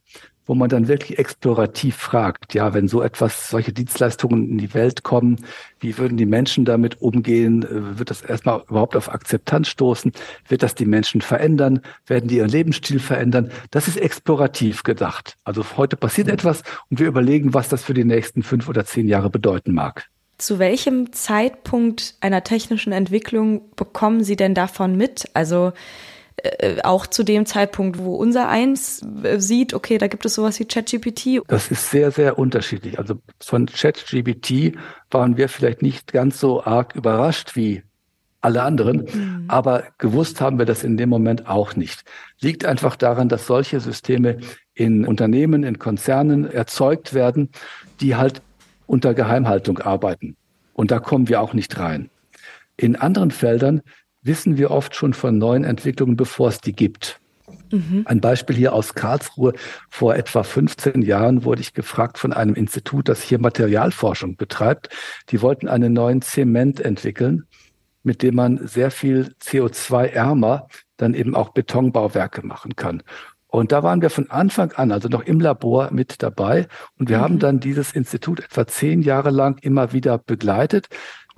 wo 0.50 0.56
man 0.56 0.68
dann 0.68 0.88
wirklich 0.88 1.20
explorativ 1.20 1.96
fragt, 1.96 2.56
ja, 2.56 2.74
wenn 2.74 2.88
so 2.88 3.04
etwas, 3.04 3.52
solche 3.52 3.72
Dienstleistungen 3.72 4.50
in 4.50 4.58
die 4.58 4.74
Welt 4.74 5.04
kommen, 5.04 5.46
wie 5.80 6.00
würden 6.00 6.18
die 6.18 6.26
Menschen 6.26 6.66
damit 6.66 7.00
umgehen? 7.04 7.62
Äh, 7.62 8.00
wird 8.00 8.10
das 8.10 8.24
erstmal 8.24 8.64
überhaupt 8.68 8.96
auf 8.96 9.14
Akzeptanz 9.14 9.68
stoßen? 9.68 10.12
Wird 10.48 10.64
das 10.64 10.74
die 10.74 10.88
Menschen 10.88 11.22
verändern? 11.22 11.82
Werden 12.08 12.30
die 12.30 12.38
ihren 12.38 12.50
Lebensstil 12.50 12.98
verändern? 12.98 13.52
Das 13.70 13.88
ist 13.88 13.98
explorativ 13.98 14.82
gedacht. 14.82 15.38
Also 15.44 15.64
heute 15.78 15.96
passiert 15.96 16.30
etwas 16.30 16.64
und 16.90 17.00
wir 17.00 17.06
überlegen, 17.06 17.54
was 17.54 17.70
das 17.70 17.84
für 17.84 17.94
die 17.94 18.04
nächsten 18.04 18.42
fünf 18.42 18.68
oder 18.68 18.86
zehn 18.86 19.08
Jahre 19.08 19.30
bedeuten 19.30 19.76
mag. 19.76 20.08
Zu 20.40 20.58
welchem 20.58 21.14
Zeitpunkt 21.14 22.16
einer 22.22 22.44
technischen 22.44 22.92
Entwicklung 22.92 23.70
bekommen 23.76 24.24
Sie 24.24 24.36
denn 24.36 24.56
davon 24.56 24.98
mit? 24.98 25.30
Also 25.36 25.74
äh, 26.44 26.82
auch 26.84 27.08
zu 27.08 27.24
dem 27.24 27.46
Zeitpunkt, 27.46 28.00
wo 28.00 28.16
unser 28.16 28.50
eins 28.50 29.02
äh, 29.24 29.40
sieht, 29.40 29.74
okay, 29.74 29.98
da 29.98 30.08
gibt 30.08 30.26
es 30.26 30.36
sowas 30.36 30.60
wie 30.60 30.66
ChatGPT? 30.66 31.42
Das 31.48 31.72
ist 31.72 31.90
sehr, 31.90 32.12
sehr 32.12 32.38
unterschiedlich. 32.38 33.00
Also 33.00 33.16
von 33.40 33.66
ChatGPT 33.66 34.76
waren 35.12 35.38
wir 35.38 35.50
vielleicht 35.50 35.82
nicht 35.82 36.12
ganz 36.12 36.40
so 36.40 36.64
arg 36.64 36.96
überrascht 36.96 37.56
wie 37.56 37.84
alle 38.42 38.64
anderen, 38.64 39.06
mhm. 39.14 39.46
aber 39.50 39.84
gewusst 39.98 40.40
haben 40.40 40.60
wir 40.60 40.66
das 40.66 40.84
in 40.84 40.96
dem 40.96 41.10
Moment 41.10 41.48
auch 41.48 41.76
nicht. 41.76 42.04
Liegt 42.40 42.64
einfach 42.64 42.96
daran, 42.96 43.28
dass 43.28 43.46
solche 43.46 43.80
Systeme 43.82 44.38
in 44.74 45.06
Unternehmen, 45.06 45.64
in 45.64 45.78
Konzernen 45.78 46.50
erzeugt 46.50 47.14
werden, 47.14 47.50
die 48.00 48.16
halt 48.16 48.42
unter 48.88 49.14
Geheimhaltung 49.14 49.80
arbeiten. 49.80 50.38
Und 50.74 50.92
da 50.92 51.00
kommen 51.00 51.28
wir 51.28 51.42
auch 51.42 51.54
nicht 51.54 51.78
rein. 51.78 52.10
In 52.78 52.96
anderen 52.96 53.32
Feldern 53.32 53.82
wissen 54.22 54.58
wir 54.58 54.72
oft 54.72 54.96
schon 54.96 55.14
von 55.14 55.38
neuen 55.38 55.64
Entwicklungen, 55.64 56.18
bevor 56.18 56.50
es 56.50 56.60
die 56.60 56.74
gibt. 56.74 57.20
Mhm. 57.72 58.04
Ein 58.06 58.22
Beispiel 58.22 58.56
hier 58.56 58.74
aus 58.74 58.94
Karlsruhe. 58.94 59.54
Vor 59.90 60.16
etwa 60.16 60.44
15 60.44 61.02
Jahren 61.02 61.44
wurde 61.44 61.62
ich 61.62 61.74
gefragt 61.74 62.18
von 62.18 62.34
einem 62.34 62.56
Institut, 62.56 63.10
das 63.10 63.22
hier 63.22 63.40
Materialforschung 63.40 64.36
betreibt. 64.36 64.90
Die 65.30 65.42
wollten 65.42 65.68
einen 65.68 65.94
neuen 65.94 66.22
Zement 66.22 66.80
entwickeln, 66.80 67.46
mit 68.04 68.24
dem 68.24 68.36
man 68.36 68.68
sehr 68.68 68.92
viel 68.92 69.36
CO2-ärmer 69.42 70.68
dann 70.98 71.14
eben 71.14 71.36
auch 71.36 71.50
Betonbauwerke 71.50 72.46
machen 72.46 72.76
kann. 72.76 73.04
Und 73.48 73.72
da 73.72 73.82
waren 73.82 74.02
wir 74.02 74.12
von 74.12 74.30
Anfang 74.30 74.74
an, 74.74 74.92
also 74.92 75.10
noch 75.10 75.24
im 75.24 75.40
Labor 75.40 75.90
mit 75.92 76.22
dabei. 76.22 76.68
Und 77.00 77.10
wir 77.10 77.18
mhm. 77.18 77.22
haben 77.22 77.40
dann 77.40 77.60
dieses 77.60 77.92
Institut 77.94 78.40
etwa 78.42 78.68
zehn 78.68 79.02
Jahre 79.02 79.32
lang 79.32 79.58
immer 79.62 79.92
wieder 79.92 80.20
begleitet. 80.20 80.88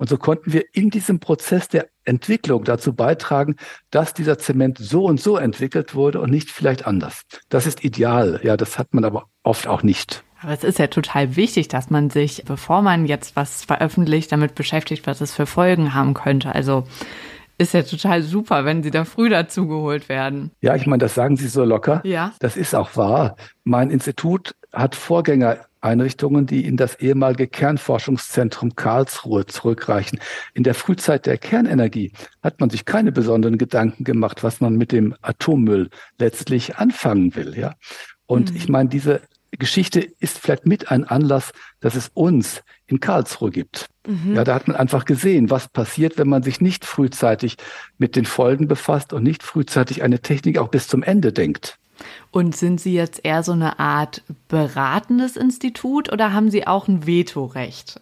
Und 0.02 0.08
so 0.08 0.16
konnten 0.16 0.52
wir 0.52 0.64
in 0.72 0.90
diesem 0.90 1.20
Prozess 1.20 1.68
der 1.68 1.86
Entwicklung 2.04 2.64
dazu 2.64 2.92
beitragen, 2.92 3.54
dass 3.92 4.14
dieser 4.14 4.36
Zement 4.36 4.78
so 4.78 5.04
und 5.04 5.20
so 5.20 5.36
entwickelt 5.36 5.94
wurde 5.94 6.20
und 6.20 6.28
nicht 6.28 6.50
vielleicht 6.50 6.88
anders. 6.88 7.22
Das 7.50 7.68
ist 7.68 7.84
ideal. 7.84 8.40
Ja, 8.42 8.56
das 8.56 8.80
hat 8.80 8.94
man 8.94 9.04
aber 9.04 9.26
oft 9.44 9.68
auch 9.68 9.84
nicht. 9.84 10.24
Aber 10.40 10.54
es 10.54 10.64
ist 10.64 10.80
ja 10.80 10.88
total 10.88 11.36
wichtig, 11.36 11.68
dass 11.68 11.88
man 11.88 12.10
sich, 12.10 12.42
bevor 12.44 12.82
man 12.82 13.06
jetzt 13.06 13.36
was 13.36 13.64
veröffentlicht, 13.64 14.32
damit 14.32 14.56
beschäftigt, 14.56 15.06
was 15.06 15.20
es 15.20 15.32
für 15.32 15.46
Folgen 15.46 15.94
haben 15.94 16.14
könnte. 16.14 16.52
Also 16.52 16.84
ist 17.58 17.72
ja 17.72 17.84
total 17.84 18.22
super, 18.22 18.64
wenn 18.64 18.82
Sie 18.82 18.90
da 18.90 19.04
früh 19.04 19.28
dazugeholt 19.28 20.08
werden. 20.08 20.50
Ja, 20.62 20.74
ich 20.74 20.88
meine, 20.88 20.98
das 20.98 21.14
sagen 21.14 21.36
Sie 21.36 21.46
so 21.46 21.62
locker. 21.62 22.00
Ja. 22.02 22.32
Das 22.40 22.56
ist 22.56 22.74
auch 22.74 22.96
wahr. 22.96 23.36
Mein 23.62 23.88
Institut 23.88 24.56
hat 24.72 24.96
Vorgängereinrichtungen, 25.82 26.46
die 26.46 26.64
in 26.64 26.76
das 26.76 26.94
ehemalige 26.96 27.48
Kernforschungszentrum 27.48 28.76
Karlsruhe 28.76 29.46
zurückreichen. 29.46 30.20
In 30.54 30.62
der 30.62 30.74
Frühzeit 30.74 31.26
der 31.26 31.38
Kernenergie 31.38 32.12
hat 32.42 32.60
man 32.60 32.70
sich 32.70 32.84
keine 32.84 33.12
besonderen 33.12 33.58
Gedanken 33.58 34.04
gemacht, 34.04 34.42
was 34.44 34.60
man 34.60 34.76
mit 34.76 34.92
dem 34.92 35.14
Atommüll 35.22 35.90
letztlich 36.18 36.76
anfangen 36.76 37.34
will, 37.34 37.58
ja. 37.58 37.74
Und 38.26 38.50
mhm. 38.50 38.56
ich 38.56 38.68
meine, 38.68 38.88
diese 38.88 39.20
Geschichte 39.58 40.00
ist 40.00 40.38
vielleicht 40.38 40.66
mit 40.66 40.90
ein 40.90 41.04
Anlass, 41.04 41.52
dass 41.80 41.96
es 41.96 42.10
uns 42.14 42.62
in 42.86 43.00
Karlsruhe 43.00 43.50
gibt. 43.50 43.88
Mhm. 44.06 44.34
Ja, 44.34 44.44
da 44.44 44.54
hat 44.54 44.68
man 44.68 44.76
einfach 44.76 45.04
gesehen, 45.04 45.50
was 45.50 45.68
passiert, 45.68 46.16
wenn 46.16 46.28
man 46.28 46.42
sich 46.42 46.60
nicht 46.60 46.86
frühzeitig 46.86 47.56
mit 47.98 48.16
den 48.16 48.24
Folgen 48.24 48.68
befasst 48.68 49.12
und 49.12 49.24
nicht 49.24 49.42
frühzeitig 49.42 50.02
eine 50.02 50.20
Technik 50.20 50.58
auch 50.58 50.68
bis 50.68 50.88
zum 50.88 51.02
Ende 51.02 51.32
denkt. 51.32 51.78
Und 52.30 52.56
sind 52.56 52.80
Sie 52.80 52.94
jetzt 52.94 53.20
eher 53.24 53.42
so 53.42 53.52
eine 53.52 53.78
Art 53.78 54.22
beratendes 54.48 55.36
Institut 55.36 56.12
oder 56.12 56.32
haben 56.32 56.50
Sie 56.50 56.66
auch 56.66 56.88
ein 56.88 57.06
Vetorecht? 57.06 58.00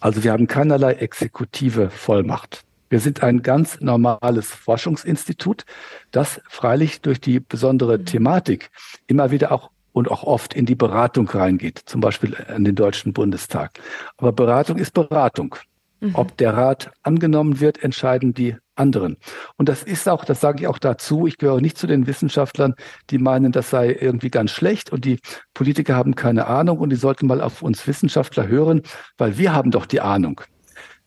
Also 0.00 0.24
wir 0.24 0.32
haben 0.32 0.46
keinerlei 0.46 0.92
exekutive 0.94 1.90
Vollmacht. 1.90 2.64
Wir 2.90 3.00
sind 3.00 3.22
ein 3.22 3.42
ganz 3.42 3.80
normales 3.80 4.50
Forschungsinstitut, 4.50 5.66
das 6.10 6.40
freilich 6.48 7.02
durch 7.02 7.20
die 7.20 7.38
besondere 7.38 8.02
Thematik 8.04 8.70
immer 9.06 9.30
wieder 9.30 9.52
auch 9.52 9.70
und 9.92 10.10
auch 10.10 10.22
oft 10.22 10.54
in 10.54 10.64
die 10.64 10.74
Beratung 10.74 11.28
reingeht, 11.28 11.82
zum 11.84 12.00
Beispiel 12.00 12.36
an 12.48 12.64
den 12.64 12.76
Deutschen 12.76 13.12
Bundestag. 13.12 13.80
Aber 14.16 14.32
Beratung 14.32 14.78
ist 14.78 14.94
Beratung. 14.94 15.56
Mhm. 16.00 16.14
Ob 16.14 16.36
der 16.36 16.54
Rat 16.54 16.90
angenommen 17.02 17.60
wird, 17.60 17.82
entscheiden 17.82 18.34
die 18.34 18.56
anderen. 18.76 19.16
Und 19.56 19.68
das 19.68 19.82
ist 19.82 20.08
auch, 20.08 20.24
das 20.24 20.40
sage 20.40 20.60
ich 20.60 20.66
auch 20.68 20.78
dazu, 20.78 21.26
ich 21.26 21.38
gehöre 21.38 21.60
nicht 21.60 21.76
zu 21.76 21.86
den 21.86 22.06
Wissenschaftlern, 22.06 22.74
die 23.10 23.18
meinen, 23.18 23.52
das 23.52 23.70
sei 23.70 23.96
irgendwie 24.00 24.30
ganz 24.30 24.52
schlecht 24.52 24.90
und 24.92 25.04
die 25.04 25.18
Politiker 25.54 25.96
haben 25.96 26.14
keine 26.14 26.46
Ahnung 26.46 26.78
und 26.78 26.90
die 26.90 26.96
sollten 26.96 27.26
mal 27.26 27.40
auf 27.40 27.62
uns 27.62 27.86
Wissenschaftler 27.86 28.46
hören, 28.46 28.82
weil 29.16 29.38
wir 29.38 29.52
haben 29.52 29.70
doch 29.70 29.86
die 29.86 30.00
Ahnung. 30.00 30.40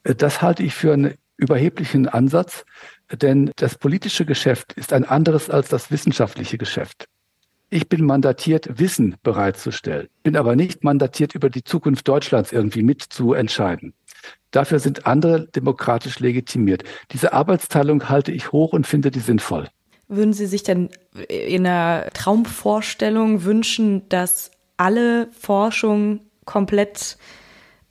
Äh, 0.04 0.16
das 0.16 0.42
halte 0.42 0.64
ich 0.64 0.74
für 0.74 0.94
einen 0.94 1.14
überheblichen 1.38 2.08
Ansatz, 2.08 2.66
denn 3.12 3.52
das 3.56 3.76
politische 3.76 4.26
Geschäft 4.26 4.74
ist 4.74 4.94
ein 4.94 5.06
anderes 5.06 5.50
als 5.50 5.70
das 5.70 5.92
wissenschaftliche 5.92 6.58
Geschäft. 6.58 7.08
Ich 7.70 7.88
bin 7.88 8.06
mandatiert, 8.06 8.80
Wissen 8.80 9.16
bereitzustellen, 9.24 10.10
bin 10.24 10.36
aber 10.36 10.58
nicht 10.58 10.84
mandatiert, 10.84 11.36
über 11.36 11.50
die 11.50 11.64
Zukunft 11.64 12.06
Deutschlands 12.08 12.52
irgendwie 12.52 12.84
mitzuentscheiden. 12.84 13.94
Dafür 14.52 14.80
sind 14.80 15.08
andere 15.08 15.48
demokratisch 15.48 16.20
legitimiert. 16.20 16.84
Diese 17.12 17.34
Arbeitsteilung 17.34 18.10
halte 18.10 18.32
ich 18.32 18.52
hoch 18.52 18.74
und 18.74 18.86
finde 18.86 19.12
die 19.12 19.20
sinnvoll. 19.20 19.68
Würden 20.08 20.34
Sie 20.34 20.46
sich 20.46 20.64
denn 20.64 20.90
in 21.30 21.66
einer 21.66 22.10
Traumvorstellung 22.14 23.46
wünschen, 23.46 24.10
dass 24.10 24.52
alle 24.76 25.30
Forschung 25.40 26.20
komplett 26.44 27.18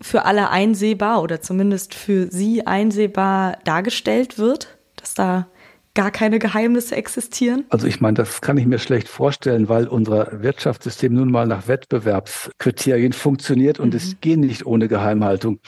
für 0.03 0.25
alle 0.27 0.51
einsehbar 0.51 1.23
oder 1.23 1.41
zumindest 1.41 1.95
für 1.95 2.31
Sie 2.31 2.67
einsehbar 2.67 3.59
dargestellt 3.65 4.39
wird? 4.39 4.77
Dass 4.97 5.15
da 5.15 5.47
gar 5.95 6.11
keine 6.11 6.39
Geheimnisse 6.39 6.95
existieren? 6.95 7.65
Also 7.71 7.87
ich 7.87 8.01
meine, 8.01 8.15
das 8.15 8.41
kann 8.41 8.57
ich 8.57 8.67
mir 8.67 8.79
schlecht 8.79 9.09
vorstellen, 9.09 9.69
weil 9.69 9.89
unser 9.89 10.43
Wirtschaftssystem 10.43 11.15
nun 11.15 11.31
mal 11.31 11.47
nach 11.47 11.69
Wettbewerbskriterien 11.69 13.13
funktioniert 13.13 13.81
und 13.81 13.91
mhm. 13.91 13.97
es 13.97 14.21
geht 14.21 14.39
nicht 14.39 14.67
ohne 14.67 14.89
Geheimhaltung. 14.89 15.61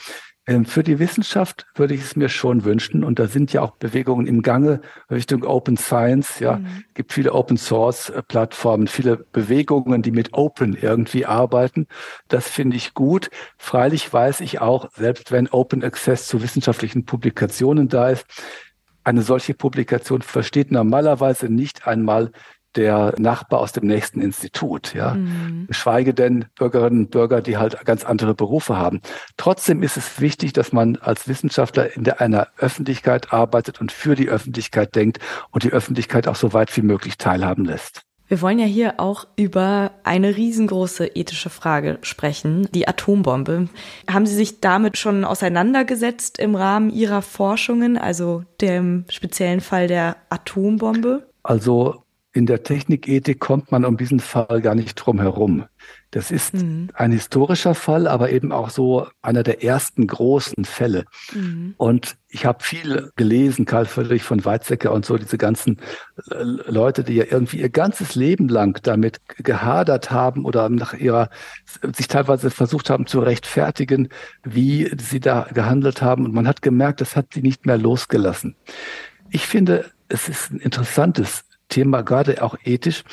Ähm, 0.45 0.65
für 0.65 0.83
die 0.83 0.99
Wissenschaft 0.99 1.65
würde 1.75 1.93
ich 1.93 2.01
es 2.01 2.15
mir 2.15 2.27
schon 2.27 2.65
wünschen, 2.65 3.03
und 3.03 3.17
da 3.17 3.27
sind 3.27 3.53
ja 3.53 3.61
auch 3.61 3.77
Bewegungen 3.77 4.27
im 4.27 4.41
Gange 4.41 4.81
Richtung 5.09 5.43
Open 5.43 5.77
Science. 5.77 6.39
Ja, 6.39 6.57
mhm. 6.57 6.83
gibt 6.93 7.13
viele 7.13 7.33
Open 7.33 7.55
Source 7.57 8.09
äh, 8.09 8.21
Plattformen, 8.21 8.87
viele 8.87 9.17
Bewegungen, 9.17 10.01
die 10.01 10.11
mit 10.11 10.33
Open 10.33 10.75
irgendwie 10.75 11.25
arbeiten. 11.25 11.87
Das 12.27 12.49
finde 12.49 12.75
ich 12.75 12.93
gut. 12.93 13.29
Freilich 13.57 14.11
weiß 14.11 14.41
ich 14.41 14.59
auch, 14.59 14.89
selbst 14.93 15.31
wenn 15.31 15.47
Open 15.49 15.83
Access 15.83 16.27
zu 16.27 16.41
wissenschaftlichen 16.41 17.05
Publikationen 17.05 17.87
da 17.87 18.09
ist, 18.09 18.25
eine 19.05 19.21
solche 19.21 19.53
Publikation 19.53 20.21
versteht 20.21 20.71
normalerweise 20.71 21.49
nicht 21.49 21.87
einmal 21.87 22.31
der 22.75 23.13
Nachbar 23.17 23.59
aus 23.59 23.71
dem 23.71 23.87
nächsten 23.87 24.21
Institut, 24.21 24.93
ja. 24.93 25.13
Mhm. 25.13 25.67
Geschweige 25.67 26.13
denn 26.13 26.45
Bürgerinnen 26.55 27.05
und 27.05 27.11
Bürger, 27.11 27.41
die 27.41 27.57
halt 27.57 27.85
ganz 27.85 28.03
andere 28.03 28.33
Berufe 28.33 28.77
haben. 28.77 29.01
Trotzdem 29.37 29.83
ist 29.83 29.97
es 29.97 30.19
wichtig, 30.19 30.53
dass 30.53 30.71
man 30.71 30.97
als 30.97 31.27
Wissenschaftler 31.27 31.95
in 31.95 32.03
der, 32.03 32.21
einer 32.21 32.47
Öffentlichkeit 32.57 33.33
arbeitet 33.33 33.81
und 33.81 33.91
für 33.91 34.15
die 34.15 34.29
Öffentlichkeit 34.29 34.95
denkt 34.95 35.19
und 35.51 35.63
die 35.63 35.71
Öffentlichkeit 35.71 36.27
auch 36.27 36.35
so 36.35 36.53
weit 36.53 36.75
wie 36.75 36.81
möglich 36.81 37.17
teilhaben 37.17 37.65
lässt. 37.65 38.03
Wir 38.27 38.41
wollen 38.41 38.57
ja 38.57 38.65
hier 38.65 38.99
auch 38.99 39.27
über 39.35 39.91
eine 40.03 40.35
riesengroße 40.35 41.07
ethische 41.07 41.49
Frage 41.49 41.99
sprechen, 42.01 42.67
die 42.73 42.87
Atombombe. 42.87 43.67
Haben 44.09 44.25
Sie 44.25 44.35
sich 44.35 44.61
damit 44.61 44.97
schon 44.97 45.25
auseinandergesetzt 45.25 46.39
im 46.39 46.55
Rahmen 46.55 46.89
Ihrer 46.89 47.21
Forschungen, 47.21 47.97
also 47.97 48.43
dem 48.61 49.05
speziellen 49.09 49.61
Fall 49.61 49.87
der 49.87 50.15
Atombombe? 50.29 51.27
Also 51.43 52.02
in 52.33 52.47
der 52.47 52.63
Technikethik 52.63 53.39
kommt 53.39 53.71
man 53.71 53.85
um 53.85 53.95
diesen 53.95 54.19
Fall 54.19 54.59
gar 54.61 54.73
nicht 54.73 54.95
drum 54.95 55.19
herum. 55.19 55.65
Das 56.09 56.31
ist 56.31 56.55
mhm. 56.55 56.89
ein 56.95 57.11
historischer 57.11 57.75
Fall, 57.75 58.07
aber 58.07 58.31
eben 58.31 58.51
auch 58.51 58.71
so 58.71 59.07
einer 59.21 59.43
der 59.43 59.63
ersten 59.63 60.07
großen 60.07 60.65
Fälle. 60.65 61.05
Mhm. 61.33 61.75
Und 61.77 62.15
ich 62.29 62.47
habe 62.47 62.63
viel 62.63 63.11
gelesen, 63.15 63.65
Karl 63.65 63.85
Friedrich 63.85 64.23
von 64.23 64.43
Weizsäcker 64.43 64.91
und 64.91 65.05
so, 65.05 65.17
diese 65.17 65.37
ganzen 65.37 65.77
Leute, 66.25 67.03
die 67.03 67.13
ja 67.13 67.25
irgendwie 67.29 67.59
ihr 67.59 67.69
ganzes 67.69 68.15
Leben 68.15 68.47
lang 68.47 68.79
damit 68.81 69.21
gehadert 69.37 70.09
haben 70.09 70.45
oder 70.45 70.69
nach 70.69 70.93
ihrer, 70.93 71.29
sich 71.95 72.07
teilweise 72.07 72.49
versucht 72.49 72.89
haben 72.89 73.05
zu 73.05 73.19
rechtfertigen, 73.19 74.09
wie 74.43 74.91
sie 74.97 75.19
da 75.19 75.47
gehandelt 75.53 76.01
haben. 76.01 76.25
Und 76.25 76.33
man 76.33 76.47
hat 76.47 76.63
gemerkt, 76.63 77.01
das 77.01 77.15
hat 77.15 77.27
sie 77.33 77.43
nicht 77.43 77.67
mehr 77.67 77.77
losgelassen. 77.77 78.55
Ich 79.29 79.45
finde, 79.45 79.91
es 80.09 80.29
ist 80.29 80.51
ein 80.51 80.59
interessantes 80.59 81.45
Thema, 81.73 82.01
gerade 82.01 82.41
auch 82.41 82.55
ethisch. 82.63 83.03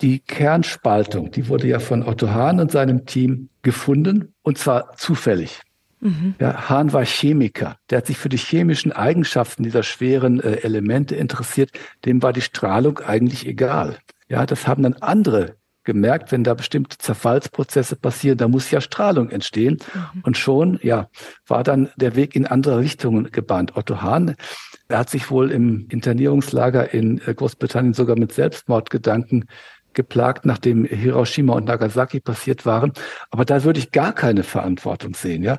Die 0.00 0.18
Kernspaltung, 0.18 1.30
die 1.30 1.48
wurde 1.48 1.68
ja 1.68 1.78
von 1.78 2.02
Otto 2.02 2.30
Hahn 2.30 2.58
und 2.58 2.72
seinem 2.72 3.06
Team 3.06 3.50
gefunden, 3.62 4.34
und 4.42 4.58
zwar 4.58 4.96
zufällig. 4.96 5.60
Mhm. 6.00 6.34
Ja, 6.40 6.68
Hahn 6.68 6.92
war 6.92 7.04
Chemiker. 7.04 7.76
Der 7.88 7.98
hat 7.98 8.06
sich 8.06 8.16
für 8.16 8.28
die 8.28 8.36
chemischen 8.38 8.90
Eigenschaften 8.90 9.62
dieser 9.62 9.84
schweren 9.84 10.40
äh, 10.40 10.56
Elemente 10.62 11.14
interessiert. 11.14 11.70
Dem 12.04 12.22
war 12.22 12.32
die 12.32 12.40
Strahlung 12.40 12.98
eigentlich 12.98 13.46
egal. 13.46 13.98
Ja, 14.28 14.44
das 14.44 14.66
haben 14.66 14.82
dann 14.82 14.94
andere 14.94 15.54
gemerkt, 15.84 16.32
wenn 16.32 16.44
da 16.44 16.54
bestimmte 16.54 16.98
Zerfallsprozesse 16.98 17.96
passieren, 17.96 18.38
da 18.38 18.48
muss 18.48 18.70
ja 18.70 18.80
Strahlung 18.80 19.30
entstehen. 19.30 19.78
Mhm. 19.94 20.22
Und 20.22 20.36
schon, 20.36 20.78
ja, 20.82 21.08
war 21.46 21.62
dann 21.62 21.90
der 21.96 22.16
Weg 22.16 22.36
in 22.36 22.46
andere 22.46 22.78
Richtungen 22.78 23.30
gebahnt. 23.30 23.76
Otto 23.76 24.02
Hahn, 24.02 24.36
er 24.88 24.98
hat 24.98 25.10
sich 25.10 25.30
wohl 25.30 25.50
im 25.50 25.86
Internierungslager 25.88 26.92
in 26.92 27.20
äh, 27.26 27.34
Großbritannien 27.34 27.94
sogar 27.94 28.18
mit 28.18 28.32
Selbstmordgedanken 28.32 29.46
geplagt, 29.94 30.46
nachdem 30.46 30.84
Hiroshima 30.84 31.54
und 31.54 31.66
Nagasaki 31.66 32.20
passiert 32.20 32.64
waren. 32.64 32.92
Aber 33.30 33.44
da 33.44 33.64
würde 33.64 33.78
ich 33.78 33.92
gar 33.92 34.12
keine 34.12 34.42
Verantwortung 34.42 35.14
sehen, 35.14 35.42
ja. 35.42 35.58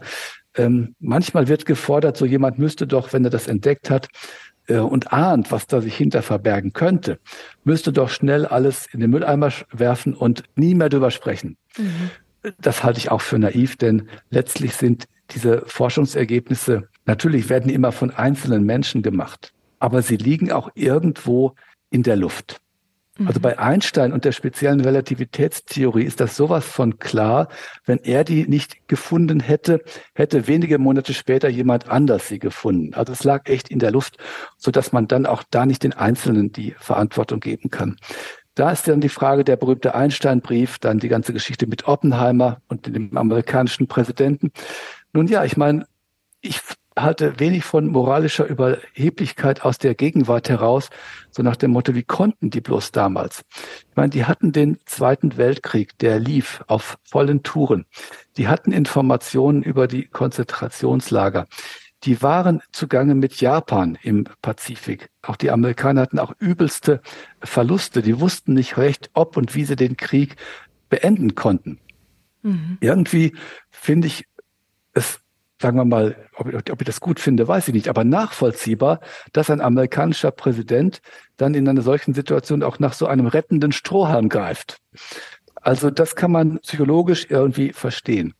Ähm, 0.55 0.95
manchmal 0.99 1.47
wird 1.47 1.65
gefordert, 1.65 2.15
so 2.15 2.25
jemand 2.25 2.59
müsste 2.59 2.85
doch, 2.85 3.11
wenn 3.11 3.23
er 3.23 3.31
das 3.31 3.47
entdeckt 3.47 3.89
hat, 3.89 4.07
und 4.70 5.12
ahnt, 5.12 5.51
was 5.51 5.67
da 5.67 5.82
sich 5.82 5.96
hinter 5.96 6.22
verbergen 6.22 6.74
könnte, 6.74 7.20
müsste 7.63 7.91
doch 7.91 8.10
schnell 8.10 8.46
alles 8.46 8.88
in 8.91 9.01
den 9.01 9.10
Mülleimer 9.10 9.51
werfen 9.72 10.13
und 10.13 10.43
nie 10.55 10.74
mehr 10.74 10.89
drüber 10.89 11.12
sprechen. 11.12 11.58
Mhm. 11.77 12.12
Das 12.60 12.84
halte 12.84 13.00
ich 13.00 13.12
auch 13.12 13.22
für 13.22 13.39
naiv, 13.39 13.77
denn 13.77 14.10
letztlich 14.29 14.74
sind 14.75 15.05
diese 15.32 15.63
Forschungsergebnisse, 15.65 16.88
natürlich 17.05 17.50
werden 17.50 17.67
die 17.67 17.74
immer 17.74 17.91
von 17.91 18.12
einzelnen 18.12 18.65
Menschen 18.65 19.01
gemacht, 19.01 19.53
aber 19.79 20.01
sie 20.01 20.17
liegen 20.17 20.51
auch 20.51 20.70
irgendwo 20.75 21.55
in 21.89 22.03
der 22.03 22.15
Luft. 22.15 22.62
Also 23.20 23.39
mhm. 23.39 23.43
bei 23.43 23.60
Einstein 23.60 24.12
und 24.12 24.25
der 24.25 24.32
speziellen 24.32 24.82
Relativitätstheorie 24.82 26.03
ist 26.03 26.20
das 26.20 26.36
sowas 26.36 26.65
von 26.65 26.98
klar. 26.98 27.48
Wenn 27.86 28.00
er 28.00 28.24
die 28.24 28.48
nicht 28.48 28.88
gefunden 28.88 29.39
hätte, 29.39 29.82
hätte 30.15 30.48
wenige 30.48 30.79
Monate 30.79 31.13
später 31.13 31.48
jemand 31.48 31.88
anders 31.89 32.27
sie 32.27 32.39
gefunden. 32.39 32.96
Also 32.96 33.13
es 33.13 33.24
lag 33.24 33.48
echt 33.48 33.70
in 33.70 33.77
der 33.77 33.91
Luft, 33.91 34.17
so 34.58 34.72
dass 34.72 34.93
man 34.93 35.08
dann 35.08 35.27
auch 35.27 35.43
da 35.51 35.67
nicht 35.67 35.84
den 35.84 35.93
Einzelnen 35.93 36.51
die 36.51 36.72
Verantwortung 36.79 37.39
geben 37.39 37.70
kann. 37.70 37.98
Da 38.55 38.72
ist 38.72 38.88
dann 38.88 39.01
die 39.01 39.10
Frage 39.10 39.43
der 39.43 39.58
berühmte 39.58 39.93
Einstein-Brief, 39.93 40.79
dann 40.79 41.00
die 41.00 41.08
ganze 41.08 41.34
Geschichte 41.34 41.67
mit 41.67 41.88
Oppenheimer 41.88 42.62
und 42.67 42.88
dem 42.88 43.15
amerikanischen 43.17 43.88
Präsidenten. 43.88 44.51
Nun 45.12 45.27
ja, 45.27 45.43
ich 45.43 45.58
meine, 45.58 45.86
ich 46.41 46.60
halte 46.97 47.39
wenig 47.39 47.63
von 47.63 47.88
moralischer 47.88 48.45
Überheblichkeit 48.45 49.63
aus 49.63 49.77
der 49.77 49.95
Gegenwart 49.95 50.50
heraus, 50.50 50.89
so 51.31 51.43
nach 51.43 51.55
dem 51.55 51.71
Motto, 51.71 51.95
wie 51.95 52.03
konnten 52.03 52.50
die 52.50 52.62
bloß 52.62 52.91
damals? 52.91 53.43
Ich 53.89 53.95
meine, 53.95 54.09
die 54.09 54.25
hatten 54.25 54.51
den 54.51 54.77
Zweiten 54.85 55.38
Weltkrieg, 55.38 55.97
der 56.00 56.19
lief 56.19 56.63
auf 56.67 56.97
vollen 57.03 57.43
Touren. 57.43 57.85
Die 58.38 58.47
hatten 58.47 58.71
Informationen 58.71 59.63
über 59.63 59.88
die 59.88 60.05
Konzentrationslager. 60.07 61.47
Die 62.03 62.21
waren 62.21 62.62
zugange 62.71 63.15
mit 63.15 63.39
Japan 63.39 63.97
im 64.01 64.25
Pazifik. 64.41 65.09
Auch 65.21 65.38
die 65.38 65.51
Amerikaner 65.51 66.01
hatten 66.01 66.19
auch 66.19 66.33
übelste 66.38 67.01
Verluste. 67.41 68.01
Die 68.01 68.19
wussten 68.19 68.53
nicht 68.53 68.77
recht, 68.77 69.09
ob 69.13 69.38
und 69.38 69.55
wie 69.55 69.63
sie 69.63 69.77
den 69.77 69.95
Krieg 69.95 70.35
beenden 70.89 71.33
konnten. 71.35 71.79
Mhm. 72.41 72.77
Irgendwie 72.81 73.35
finde 73.71 74.07
ich 74.07 74.25
es 74.93 75.22
sagen 75.63 75.77
wir 75.77 75.86
mal, 75.86 76.17
ob, 76.36 76.53
ob 76.53 76.82
ich 76.82 76.86
das 76.86 77.00
gut 77.00 77.22
finde, 77.22 77.48
weiß 77.48 77.70
ich 77.70 77.74
nicht, 77.74 77.88
aber 77.88 78.03
nachvollziehbar, 78.03 79.00
dass 79.32 79.50
ein 79.50 79.62
amerikanischer 79.62 80.32
Präsident 80.32 81.01
dann 81.38 81.55
in 81.55 81.67
einer 81.70 81.82
solchen 81.82 82.13
Situation 82.13 82.63
auch 82.63 82.79
nach 82.79 82.91
so 82.91 83.08
einem 83.08 83.27
rettenden 83.27 83.72
Strohhalm 83.72 84.27
greift. 84.27 84.77
Also 85.55 85.89
das 85.89 86.17
kann 86.17 86.34
man 86.34 86.60
psychologisch 86.60 87.27
irgendwie 87.29 87.72
verstehen. 87.72 88.34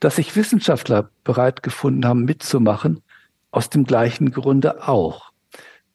Dass 0.00 0.16
sich 0.16 0.34
Wissenschaftler 0.34 1.10
bereit 1.22 1.62
gefunden 1.62 2.06
haben, 2.06 2.24
mitzumachen, 2.24 3.02
aus 3.50 3.68
dem 3.68 3.84
gleichen 3.84 4.30
Grunde 4.30 4.88
auch. 4.88 5.32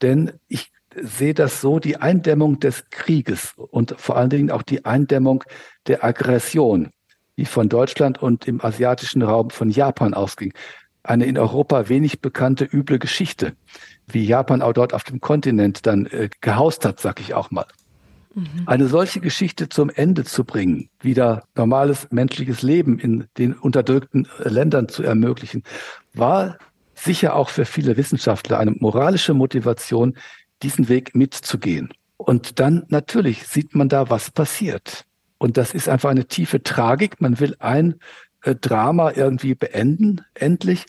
Denn 0.04 0.34
ich 0.48 0.72
sehe 0.96 1.34
das 1.34 1.62
so, 1.62 1.80
die 1.80 1.98
Eindämmung 1.98 2.60
des 2.60 2.92
Krieges 2.92 3.56
und 3.58 3.96
vor 3.98 4.18
allen 4.18 4.30
Dingen 4.30 4.52
auch 4.52 4.62
die 4.62 4.86
Eindämmung 4.86 5.44
der 5.88 6.04
Aggression 6.04 6.92
die 7.38 7.46
von 7.46 7.70
Deutschland 7.70 8.22
und 8.22 8.48
im 8.48 8.64
asiatischen 8.64 9.22
Raum 9.22 9.50
von 9.50 9.70
Japan 9.70 10.14
ausging. 10.14 10.54
eine 11.04 11.26
in 11.26 11.38
Europa 11.38 11.88
wenig 11.88 12.20
bekannte 12.20 12.66
üble 12.66 12.98
Geschichte, 12.98 13.54
wie 14.08 14.26
Japan 14.26 14.62
auch 14.62 14.74
dort 14.74 14.94
auf 14.94 15.04
dem 15.04 15.22
Kontinent 15.22 15.86
dann 15.86 16.08
äh, 16.08 16.30
gehaust 16.42 16.84
hat, 16.84 17.00
sag 17.00 17.20
ich 17.20 17.34
auch 17.34 17.52
mal. 17.52 17.68
Mhm. 18.34 18.64
Eine 18.66 18.88
solche 18.88 19.22
Geschichte 19.22 19.70
zum 19.70 19.90
Ende 19.90 20.24
zu 20.26 20.44
bringen, 20.44 20.90
wieder 21.00 21.44
normales 21.56 22.08
menschliches 22.12 22.62
Leben 22.62 23.00
in 23.00 23.26
den 23.38 23.54
unterdrückten 23.54 24.28
äh, 24.40 24.50
Ländern 24.50 24.90
zu 24.90 25.04
ermöglichen, 25.04 25.64
war 26.14 26.58
sicher 26.96 27.36
auch 27.36 27.50
für 27.50 27.66
viele 27.66 27.98
Wissenschaftler 27.98 28.60
eine 28.60 28.72
moralische 28.72 29.34
Motivation, 29.34 30.18
diesen 30.64 30.90
Weg 30.90 31.16
mitzugehen. 31.16 31.94
Und 32.18 32.60
dann 32.60 32.84
natürlich 32.88 33.48
sieht 33.48 33.76
man 33.76 33.90
da, 33.90 34.10
was 34.10 34.32
passiert. 34.32 35.05
Und 35.38 35.58
das 35.58 35.74
ist 35.74 35.90
einfach 35.90 36.10
eine 36.10 36.26
tiefe 36.26 36.64
Tragik. 36.64 37.22
Man 37.22 37.40
will 37.40 37.56
ein 37.60 37.96
äh, 38.42 38.56
Drama 38.56 39.12
irgendwie 39.12 39.56
beenden, 39.56 40.22
endlich, 40.34 40.86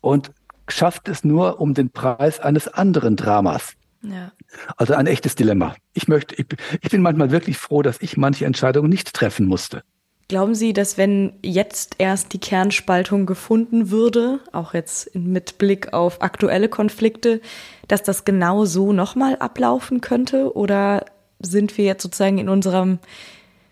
und 0.00 0.30
schafft 0.68 1.08
es 1.08 1.24
nur 1.24 1.60
um 1.60 1.74
den 1.74 1.90
Preis 1.90 2.40
eines 2.40 2.68
anderen 2.68 3.16
Dramas. 3.16 3.74
Ja. 4.02 4.32
Also 4.76 4.94
ein 4.94 5.06
echtes 5.06 5.34
Dilemma. 5.34 5.74
Ich 5.92 6.08
möchte, 6.08 6.34
ich, 6.36 6.46
ich 6.80 6.90
bin 6.90 7.02
manchmal 7.02 7.30
wirklich 7.30 7.58
froh, 7.58 7.82
dass 7.82 8.00
ich 8.00 8.16
manche 8.16 8.44
Entscheidungen 8.44 8.88
nicht 8.88 9.12
treffen 9.12 9.46
musste. 9.46 9.82
Glauben 10.28 10.54
Sie, 10.54 10.74
dass 10.74 10.98
wenn 10.98 11.32
jetzt 11.42 11.94
erst 11.96 12.34
die 12.34 12.38
Kernspaltung 12.38 13.24
gefunden 13.24 13.90
würde, 13.90 14.40
auch 14.52 14.74
jetzt 14.74 15.14
mit 15.14 15.56
Blick 15.56 15.94
auf 15.94 16.20
aktuelle 16.20 16.68
Konflikte, 16.68 17.40
dass 17.88 18.02
das 18.02 18.26
genau 18.26 18.66
so 18.66 18.92
nochmal 18.92 19.36
ablaufen 19.36 20.02
könnte? 20.02 20.54
Oder 20.54 21.06
sind 21.40 21.78
wir 21.78 21.86
jetzt 21.86 22.02
sozusagen 22.02 22.36
in 22.36 22.50
unserem, 22.50 22.98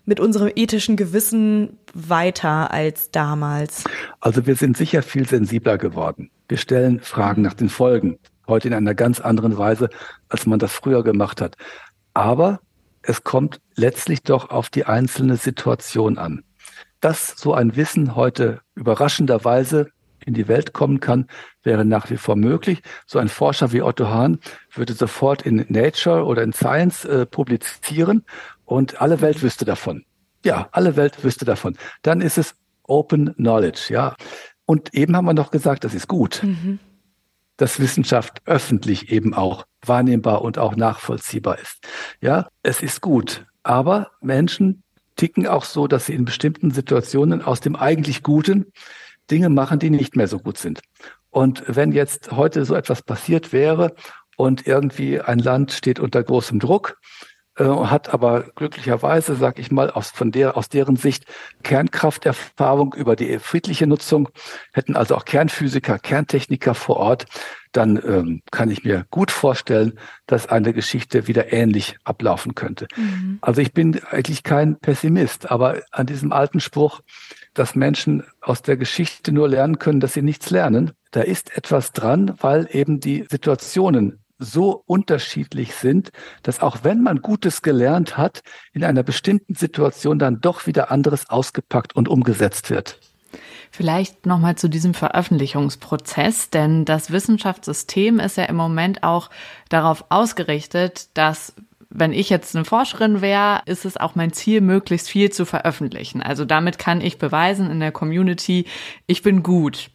mit 0.07 0.19
unserem 0.19 0.51
ethischen 0.55 0.95
Gewissen 0.95 1.77
weiter 1.93 2.71
als 2.71 3.11
damals? 3.11 3.83
Also 4.19 4.47
wir 4.47 4.55
sind 4.55 4.75
sicher 4.75 5.03
viel 5.03 5.27
sensibler 5.27 5.77
geworden. 5.77 6.31
Wir 6.47 6.57
stellen 6.57 6.99
Fragen 7.01 7.43
nach 7.43 7.53
den 7.53 7.69
Folgen. 7.69 8.17
Heute 8.47 8.69
in 8.69 8.73
einer 8.73 8.95
ganz 8.95 9.19
anderen 9.19 9.57
Weise, 9.57 9.89
als 10.29 10.47
man 10.47 10.57
das 10.57 10.71
früher 10.71 11.03
gemacht 11.03 11.41
hat. 11.41 11.57
Aber 12.15 12.61
es 13.03 13.23
kommt 13.23 13.59
letztlich 13.75 14.23
doch 14.23 14.49
auf 14.49 14.69
die 14.69 14.85
einzelne 14.85 15.35
Situation 15.35 16.17
an 16.17 16.43
dass 16.99 17.35
so 17.37 17.53
ein 17.53 17.75
Wissen 17.75 18.15
heute 18.15 18.61
überraschenderweise 18.75 19.87
in 20.25 20.33
die 20.33 20.47
Welt 20.47 20.73
kommen 20.73 20.99
kann, 20.99 21.27
wäre 21.63 21.85
nach 21.85 22.09
wie 22.09 22.17
vor 22.17 22.35
möglich. 22.35 22.81
So 23.05 23.19
ein 23.19 23.29
Forscher 23.29 23.71
wie 23.71 23.81
Otto 23.81 24.09
Hahn 24.09 24.39
würde 24.73 24.93
sofort 24.93 25.43
in 25.43 25.65
Nature 25.69 26.25
oder 26.25 26.43
in 26.43 26.53
Science 26.53 27.05
äh, 27.05 27.25
publizieren 27.25 28.25
und 28.67 29.01
alle 29.01 29.21
Welt 29.21 29.41
wüsste 29.41 29.65
davon. 29.65 30.05
Ja, 30.45 30.67
alle 30.73 30.95
Welt 30.97 31.23
wüsste 31.23 31.45
davon. 31.45 31.77
Dann 32.03 32.21
ist 32.21 32.37
es 32.37 32.53
Open 32.83 33.33
Knowledge, 33.35 33.87
ja. 33.89 34.15
Und 34.65 34.93
eben 34.93 35.15
haben 35.15 35.25
wir 35.25 35.33
noch 35.33 35.51
gesagt, 35.51 35.85
das 35.85 35.93
ist 35.93 36.07
gut, 36.07 36.41
mhm. 36.43 36.77
dass 37.55 37.79
Wissenschaft 37.79 38.41
öffentlich 38.45 39.09
eben 39.09 39.33
auch 39.33 39.65
wahrnehmbar 39.85 40.41
und 40.41 40.57
auch 40.57 40.75
nachvollziehbar 40.75 41.57
ist. 41.59 41.77
Ja, 42.21 42.49
es 42.61 42.83
ist 42.83 43.01
gut. 43.01 43.45
Aber 43.63 44.11
Menschen 44.21 44.83
ticken 45.15 45.47
auch 45.47 45.63
so, 45.63 45.87
dass 45.87 46.05
sie 46.05 46.13
in 46.13 46.25
bestimmten 46.25 46.71
Situationen 46.71 47.41
aus 47.41 47.61
dem 47.61 47.77
eigentlich 47.77 48.21
Guten 48.21 48.71
Dinge 49.31 49.49
machen, 49.49 49.79
die 49.79 49.89
nicht 49.89 50.17
mehr 50.17 50.27
so 50.27 50.39
gut 50.39 50.57
sind. 50.57 50.81
Und 51.29 51.63
wenn 51.67 51.93
jetzt 51.93 52.31
heute 52.31 52.65
so 52.65 52.75
etwas 52.75 53.01
passiert 53.01 53.53
wäre 53.53 53.95
und 54.35 54.67
irgendwie 54.67 55.21
ein 55.21 55.39
Land 55.39 55.71
steht 55.71 55.99
unter 55.99 56.21
großem 56.21 56.59
Druck, 56.59 56.97
äh, 57.57 57.63
hat 57.63 58.13
aber 58.13 58.45
glücklicherweise, 58.55 59.35
sag 59.35 59.59
ich 59.59 59.71
mal, 59.71 59.89
aus, 59.89 60.09
von 60.11 60.31
der, 60.31 60.57
aus 60.57 60.69
deren 60.69 60.95
Sicht 60.95 61.25
Kernkrafterfahrung 61.63 62.93
über 62.93 63.15
die 63.15 63.39
friedliche 63.39 63.87
Nutzung, 63.87 64.29
hätten 64.73 64.95
also 64.95 65.15
auch 65.15 65.25
Kernphysiker, 65.25 65.99
Kerntechniker 65.99 66.75
vor 66.75 66.97
Ort, 66.97 67.25
dann 67.71 67.97
ähm, 67.97 68.41
kann 68.51 68.71
ich 68.71 68.83
mir 68.83 69.05
gut 69.11 69.31
vorstellen, 69.31 69.99
dass 70.25 70.47
eine 70.47 70.73
Geschichte 70.73 71.27
wieder 71.27 71.51
ähnlich 71.51 71.97
ablaufen 72.03 72.55
könnte. 72.55 72.87
Mhm. 72.95 73.39
Also 73.41 73.61
ich 73.61 73.73
bin 73.73 73.99
eigentlich 74.09 74.43
kein 74.43 74.79
Pessimist, 74.79 75.51
aber 75.51 75.81
an 75.91 76.05
diesem 76.05 76.31
alten 76.31 76.59
Spruch, 76.59 77.01
dass 77.53 77.75
Menschen 77.75 78.23
aus 78.41 78.61
der 78.61 78.77
Geschichte 78.77 79.31
nur 79.31 79.49
lernen 79.49 79.79
können, 79.79 79.99
dass 79.99 80.13
sie 80.13 80.21
nichts 80.21 80.49
lernen, 80.49 80.91
da 81.11 81.21
ist 81.21 81.55
etwas 81.57 81.91
dran, 81.91 82.35
weil 82.39 82.67
eben 82.71 82.99
die 82.99 83.25
Situationen 83.29 84.19
so 84.39 84.83
unterschiedlich 84.85 85.75
sind, 85.75 86.11
dass 86.43 86.59
auch 86.59 86.79
wenn 86.83 87.01
man 87.01 87.21
Gutes 87.21 87.61
gelernt 87.61 88.17
hat, 88.17 88.41
in 88.73 88.83
einer 88.83 89.03
bestimmten 89.03 89.55
Situation 89.55 90.19
dann 90.19 90.41
doch 90.41 90.67
wieder 90.67 90.91
anderes 90.91 91.29
ausgepackt 91.29 91.95
und 91.95 92.07
umgesetzt 92.07 92.69
wird. 92.69 92.99
Vielleicht 93.71 94.25
nochmal 94.25 94.55
zu 94.55 94.69
diesem 94.69 94.93
Veröffentlichungsprozess, 94.93 96.49
denn 96.49 96.85
das 96.85 97.11
Wissenschaftssystem 97.11 98.19
ist 98.19 98.37
ja 98.37 98.45
im 98.45 98.55
Moment 98.55 99.03
auch 99.03 99.29
darauf 99.69 100.05
ausgerichtet, 100.09 101.09
dass 101.15 101.53
wenn 101.89 102.13
ich 102.13 102.29
jetzt 102.29 102.55
eine 102.55 102.65
Forscherin 102.65 103.21
wäre, 103.21 103.61
ist 103.65 103.85
es 103.85 103.97
auch 103.97 104.15
mein 104.15 104.33
Ziel, 104.33 104.61
möglichst 104.61 105.09
viel 105.09 105.31
zu 105.31 105.45
veröffentlichen. 105.45 106.21
Also 106.21 106.45
damit 106.45 106.79
kann 106.79 107.01
ich 107.01 107.17
beweisen 107.17 107.71
in 107.71 107.79
der 107.79 107.91
Community, 107.91 108.65
ich 109.05 109.21
bin 109.21 109.41
gut. 109.41 109.89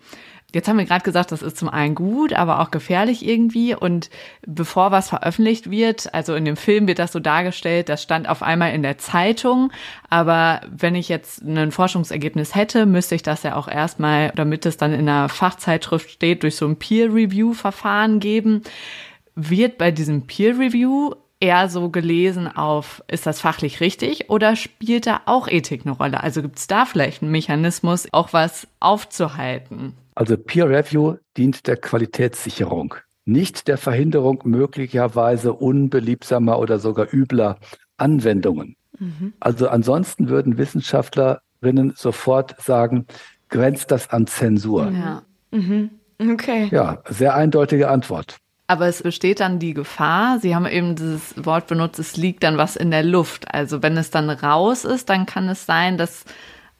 Jetzt 0.54 0.68
haben 0.68 0.78
wir 0.78 0.84
gerade 0.84 1.04
gesagt, 1.04 1.32
das 1.32 1.40
ist 1.40 1.56
zum 1.56 1.70
einen 1.70 1.94
gut, 1.94 2.34
aber 2.34 2.60
auch 2.60 2.70
gefährlich 2.70 3.26
irgendwie. 3.26 3.74
Und 3.74 4.10
bevor 4.46 4.90
was 4.90 5.08
veröffentlicht 5.08 5.70
wird, 5.70 6.12
also 6.12 6.34
in 6.34 6.44
dem 6.44 6.56
Film 6.56 6.86
wird 6.86 6.98
das 6.98 7.12
so 7.12 7.20
dargestellt, 7.20 7.88
das 7.88 8.02
stand 8.02 8.28
auf 8.28 8.42
einmal 8.42 8.74
in 8.74 8.82
der 8.82 8.98
Zeitung. 8.98 9.72
Aber 10.10 10.60
wenn 10.70 10.94
ich 10.94 11.08
jetzt 11.08 11.42
ein 11.42 11.72
Forschungsergebnis 11.72 12.54
hätte, 12.54 12.84
müsste 12.84 13.14
ich 13.14 13.22
das 13.22 13.42
ja 13.42 13.56
auch 13.56 13.66
erstmal, 13.66 14.30
damit 14.34 14.66
es 14.66 14.76
dann 14.76 14.92
in 14.92 15.08
einer 15.08 15.30
Fachzeitschrift 15.30 16.10
steht, 16.10 16.42
durch 16.42 16.56
so 16.56 16.66
ein 16.66 16.76
Peer-Review-Verfahren 16.76 18.20
geben. 18.20 18.62
Wird 19.34 19.78
bei 19.78 19.90
diesem 19.90 20.26
Peer-Review 20.26 21.14
eher 21.40 21.68
so 21.68 21.88
gelesen 21.88 22.46
auf, 22.46 23.02
ist 23.08 23.26
das 23.26 23.40
fachlich 23.40 23.80
richtig 23.80 24.30
oder 24.30 24.54
spielt 24.54 25.06
da 25.06 25.22
auch 25.24 25.48
Ethik 25.48 25.84
eine 25.84 25.96
Rolle? 25.96 26.22
Also 26.22 26.40
gibt 26.40 26.58
es 26.58 26.68
da 26.68 26.84
vielleicht 26.84 27.22
einen 27.22 27.32
Mechanismus, 27.32 28.06
auch 28.12 28.32
was 28.32 28.68
aufzuhalten? 28.78 29.94
Also 30.14 30.36
Peer 30.36 30.68
Review 30.68 31.16
dient 31.36 31.66
der 31.66 31.76
Qualitätssicherung, 31.76 32.94
nicht 33.24 33.68
der 33.68 33.78
Verhinderung 33.78 34.40
möglicherweise 34.44 35.52
unbeliebsamer 35.52 36.58
oder 36.58 36.78
sogar 36.78 37.12
übler 37.12 37.58
Anwendungen. 37.96 38.76
Mhm. 38.98 39.32
Also 39.40 39.68
ansonsten 39.68 40.28
würden 40.28 40.58
Wissenschaftlerinnen 40.58 41.94
sofort 41.96 42.60
sagen, 42.60 43.06
grenzt 43.48 43.90
das 43.90 44.10
an 44.10 44.26
Zensur. 44.26 44.90
Ja. 44.90 45.22
Mhm. 45.50 45.90
Okay. 46.18 46.68
Ja, 46.70 47.02
sehr 47.08 47.34
eindeutige 47.34 47.88
Antwort. 47.88 48.36
Aber 48.66 48.86
es 48.86 49.02
besteht 49.02 49.40
dann 49.40 49.58
die 49.58 49.74
Gefahr, 49.74 50.38
Sie 50.38 50.54
haben 50.54 50.66
eben 50.66 50.94
dieses 50.94 51.34
Wort 51.44 51.66
benutzt, 51.66 51.98
es 51.98 52.16
liegt 52.16 52.42
dann 52.42 52.56
was 52.56 52.76
in 52.76 52.90
der 52.90 53.02
Luft. 53.02 53.52
Also 53.52 53.82
wenn 53.82 53.96
es 53.96 54.10
dann 54.10 54.30
raus 54.30 54.84
ist, 54.84 55.10
dann 55.10 55.26
kann 55.26 55.48
es 55.48 55.66
sein, 55.66 55.98
dass 55.98 56.24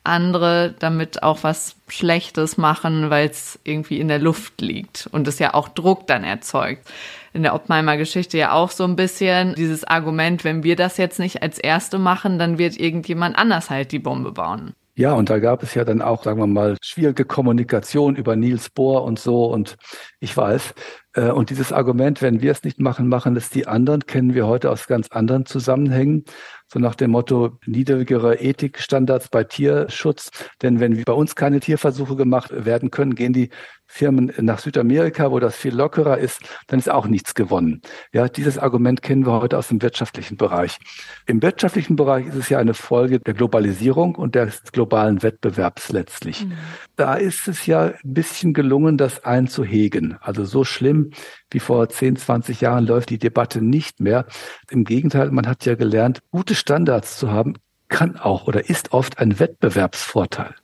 andere 0.05 0.75
damit 0.79 1.23
auch 1.23 1.43
was 1.43 1.77
Schlechtes 1.89 2.57
machen, 2.57 3.11
weil 3.11 3.29
es 3.29 3.59
irgendwie 3.65 4.01
in 4.01 4.09
der 4.09 4.19
Luft 4.19 4.61
liegt 4.61 5.09
und 5.13 5.29
es 5.29 5.39
ja 5.39 5.55
auch 5.55 5.69
Druck 5.69 6.07
dann 6.07 6.25
erzeugt. 6.25 6.89
In 7.33 7.43
der 7.43 7.55
Oppenheimer 7.55 7.97
Geschichte 7.97 8.37
ja 8.37 8.53
auch 8.53 8.71
so 8.71 8.85
ein 8.85 8.97
bisschen 8.97 9.55
dieses 9.55 9.85
Argument, 9.85 10.45
wenn 10.45 10.65
wir 10.65 10.77
das 10.77 10.97
jetzt 10.97 11.19
nicht 11.19 11.43
als 11.43 11.59
Erste 11.59 11.99
machen, 11.99 12.39
dann 12.39 12.59
wird 12.59 12.79
irgendjemand 12.79 13.37
anders 13.39 13.71
halt 13.71 13.93
die 13.93 13.99
Bombe 13.99 14.33
bauen. 14.33 14.75
Ja, 14.95 15.15
und 15.15 15.31
da 15.31 15.39
gab 15.39 15.63
es 15.63 15.75
ja 15.75 15.85
dann 15.85 16.03
auch, 16.03 16.23
sagen 16.23 16.39
wir 16.39 16.47
mal, 16.47 16.77
schwierige 16.83 17.25
Kommunikation 17.25 18.15
über 18.15 18.37
Niels 18.37 18.69
Bohr 18.69 19.05
und 19.05 19.19
so. 19.19 19.47
Und 19.47 19.77
ich 20.21 20.37
weiß, 20.37 20.75
äh, 21.15 21.31
und 21.31 21.49
dieses 21.49 21.73
Argument, 21.73 22.21
wenn 22.21 22.43
wir 22.43 22.53
es 22.53 22.63
nicht 22.63 22.79
machen, 22.79 23.09
machen 23.09 23.35
es 23.37 23.49
die 23.49 23.67
anderen, 23.67 24.05
kennen 24.05 24.35
wir 24.35 24.47
heute 24.47 24.71
aus 24.71 24.87
ganz 24.87 25.09
anderen 25.09 25.47
Zusammenhängen 25.47 26.25
so 26.73 26.79
nach 26.79 26.95
dem 26.95 27.11
Motto 27.11 27.59
niedrigere 27.67 28.41
Ethikstandards 28.41 29.29
bei 29.29 29.45
Tierschutz. 29.45 30.31
Denn 30.63 30.81
wenn 30.81 31.03
bei 31.05 31.13
uns 31.13 31.37
keine 31.37 31.61
Tierversuche 31.61 32.17
gemacht 32.17 32.51
werden 32.53 32.91
können, 32.91 33.15
gehen 33.15 33.35
die 33.35 33.51
Firmen 33.95 34.33
nach 34.39 34.59
Südamerika, 34.59 35.31
wo 35.31 35.39
das 35.39 35.55
viel 35.55 35.75
lockerer 35.75 36.17
ist, 36.17 36.41
dann 36.67 36.79
ist 36.79 36.91
auch 36.91 37.07
nichts 37.07 37.35
gewonnen. 37.35 37.83
Ja, 38.11 38.27
dieses 38.27 38.57
Argument 38.57 39.03
kennen 39.03 39.27
wir 39.27 39.33
heute 39.33 39.59
aus 39.59 39.69
dem 39.69 39.83
wirtschaftlichen 39.83 40.39
Bereich. 40.39 40.79
Im 41.27 41.43
wirtschaftlichen 41.43 41.95
Bereich 41.95 42.27
ist 42.27 42.37
es 42.37 42.49
ja 42.49 42.59
eine 42.59 42.73
Folge 42.73 43.21
der 43.21 43.35
Globalisierung 43.35 44.15
und 44.15 44.35
des 44.35 44.63
globalen 44.73 45.23
Wettbewerbs 45.23 45.93
letztlich. 45.93 46.47
Mhm. 46.47 46.53
Da 46.97 47.17
ist 47.17 47.49
es 47.49 47.67
ja 47.67 47.93
ein 48.03 48.15
bisschen 48.15 48.55
gelungen, 48.55 48.97
das 48.97 49.27
einzuhegen. 49.27 50.17
Also 50.23 50.47
so 50.47 50.65
schlimm 50.65 51.11
wie 51.51 51.61
vor 51.61 51.87
10, 51.87 52.17
20 52.17 52.63
Jahren 52.63 52.87
läuft 52.87 53.11
die 53.11 53.19
Debatte 53.19 53.61
nicht 53.61 54.01
mehr. 54.01 54.25
Im 54.71 54.85
Gegenteil, 54.85 55.31
man 55.33 55.47
hat 55.47 55.67
ja 55.67 55.75
gelernt, 55.75 56.21
gute 56.31 56.55
Standards 56.55 57.19
zu 57.19 57.31
haben, 57.31 57.57
kann 57.89 58.17
auch 58.17 58.47
oder 58.47 58.71
ist 58.71 58.95
oft 58.95 59.19
ein 59.19 59.39
Wettbewerbsvorteil. 59.39 60.55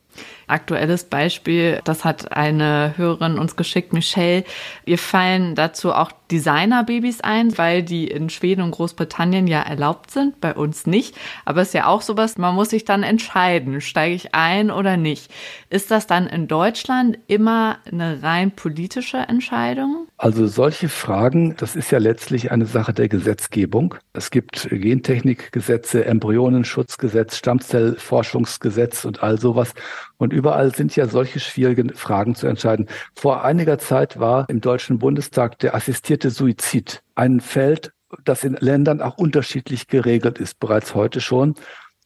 Aktuelles 0.49 1.03
Beispiel, 1.03 1.81
das 1.83 2.05
hat 2.05 2.31
eine 2.33 2.93
Hörerin 2.97 3.39
uns 3.39 3.55
geschickt, 3.55 3.93
Michelle. 3.93 4.43
Ihr 4.85 4.97
fallen 4.97 5.55
dazu 5.55 5.93
auch 5.93 6.11
Designerbabys 6.31 7.21
ein, 7.21 7.57
weil 7.57 7.83
die 7.83 8.07
in 8.07 8.29
Schweden 8.29 8.61
und 8.61 8.71
Großbritannien 8.71 9.47
ja 9.47 9.61
erlaubt 9.61 10.11
sind, 10.11 10.39
bei 10.41 10.53
uns 10.53 10.85
nicht. 10.85 11.15
Aber 11.45 11.61
es 11.61 11.69
ist 11.69 11.73
ja 11.73 11.87
auch 11.87 12.01
sowas, 12.01 12.37
man 12.37 12.55
muss 12.55 12.69
sich 12.69 12.85
dann 12.85 13.03
entscheiden, 13.03 13.81
steige 13.81 14.15
ich 14.15 14.35
ein 14.35 14.69
oder 14.69 14.97
nicht. 14.97 15.31
Ist 15.69 15.91
das 15.91 16.07
dann 16.07 16.27
in 16.27 16.47
Deutschland 16.47 17.17
immer 17.27 17.79
eine 17.91 18.21
rein 18.21 18.51
politische 18.51 19.17
Entscheidung? 19.17 20.07
Also 20.17 20.47
solche 20.47 20.89
Fragen, 20.89 21.55
das 21.57 21.75
ist 21.75 21.91
ja 21.91 21.97
letztlich 21.97 22.51
eine 22.51 22.65
Sache 22.65 22.93
der 22.93 23.07
Gesetzgebung. 23.07 23.95
Es 24.13 24.31
gibt 24.31 24.67
Gentechnikgesetze, 24.69 26.05
Embryonenschutzgesetz, 26.05 27.37
Stammzellforschungsgesetz 27.37 29.05
und 29.05 29.23
all 29.23 29.39
sowas. 29.39 29.73
Und 30.19 30.33
überall 30.33 30.75
sind 30.75 30.95
ja 30.97 31.07
solche 31.07 31.39
schwierigen 31.39 31.93
Fragen 31.93 32.35
zu 32.35 32.45
entscheiden. 32.45 32.87
Vor 33.15 33.43
einiger 33.43 33.79
Zeit 33.79 34.19
war 34.19 34.47
im 34.49 34.59
Deutschen 34.59 34.99
Bundestag 34.99 35.57
der 35.59 35.73
assistierte 35.73 36.29
Suizid 36.29 37.01
ein 37.15 37.39
Feld, 37.39 37.93
das 38.25 38.43
in 38.43 38.57
Ländern 38.59 39.01
auch 39.01 39.17
unterschiedlich 39.17 39.87
geregelt 39.87 40.37
ist, 40.37 40.59
bereits 40.59 40.93
heute 40.93 41.21
schon. 41.21 41.55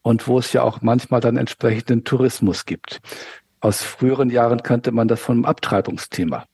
Und 0.02 0.28
wo 0.28 0.38
es 0.38 0.52
ja 0.52 0.62
auch 0.62 0.80
manchmal 0.80 1.20
dann 1.20 1.36
entsprechenden 1.36 2.04
Tourismus 2.04 2.66
gibt. 2.66 3.00
Aus 3.60 3.82
früheren 3.82 4.30
Jahren 4.30 4.62
kannte 4.62 4.92
man 4.92 5.08
das 5.08 5.20
vom 5.20 5.44
Abtreibungsthema. 5.44 6.44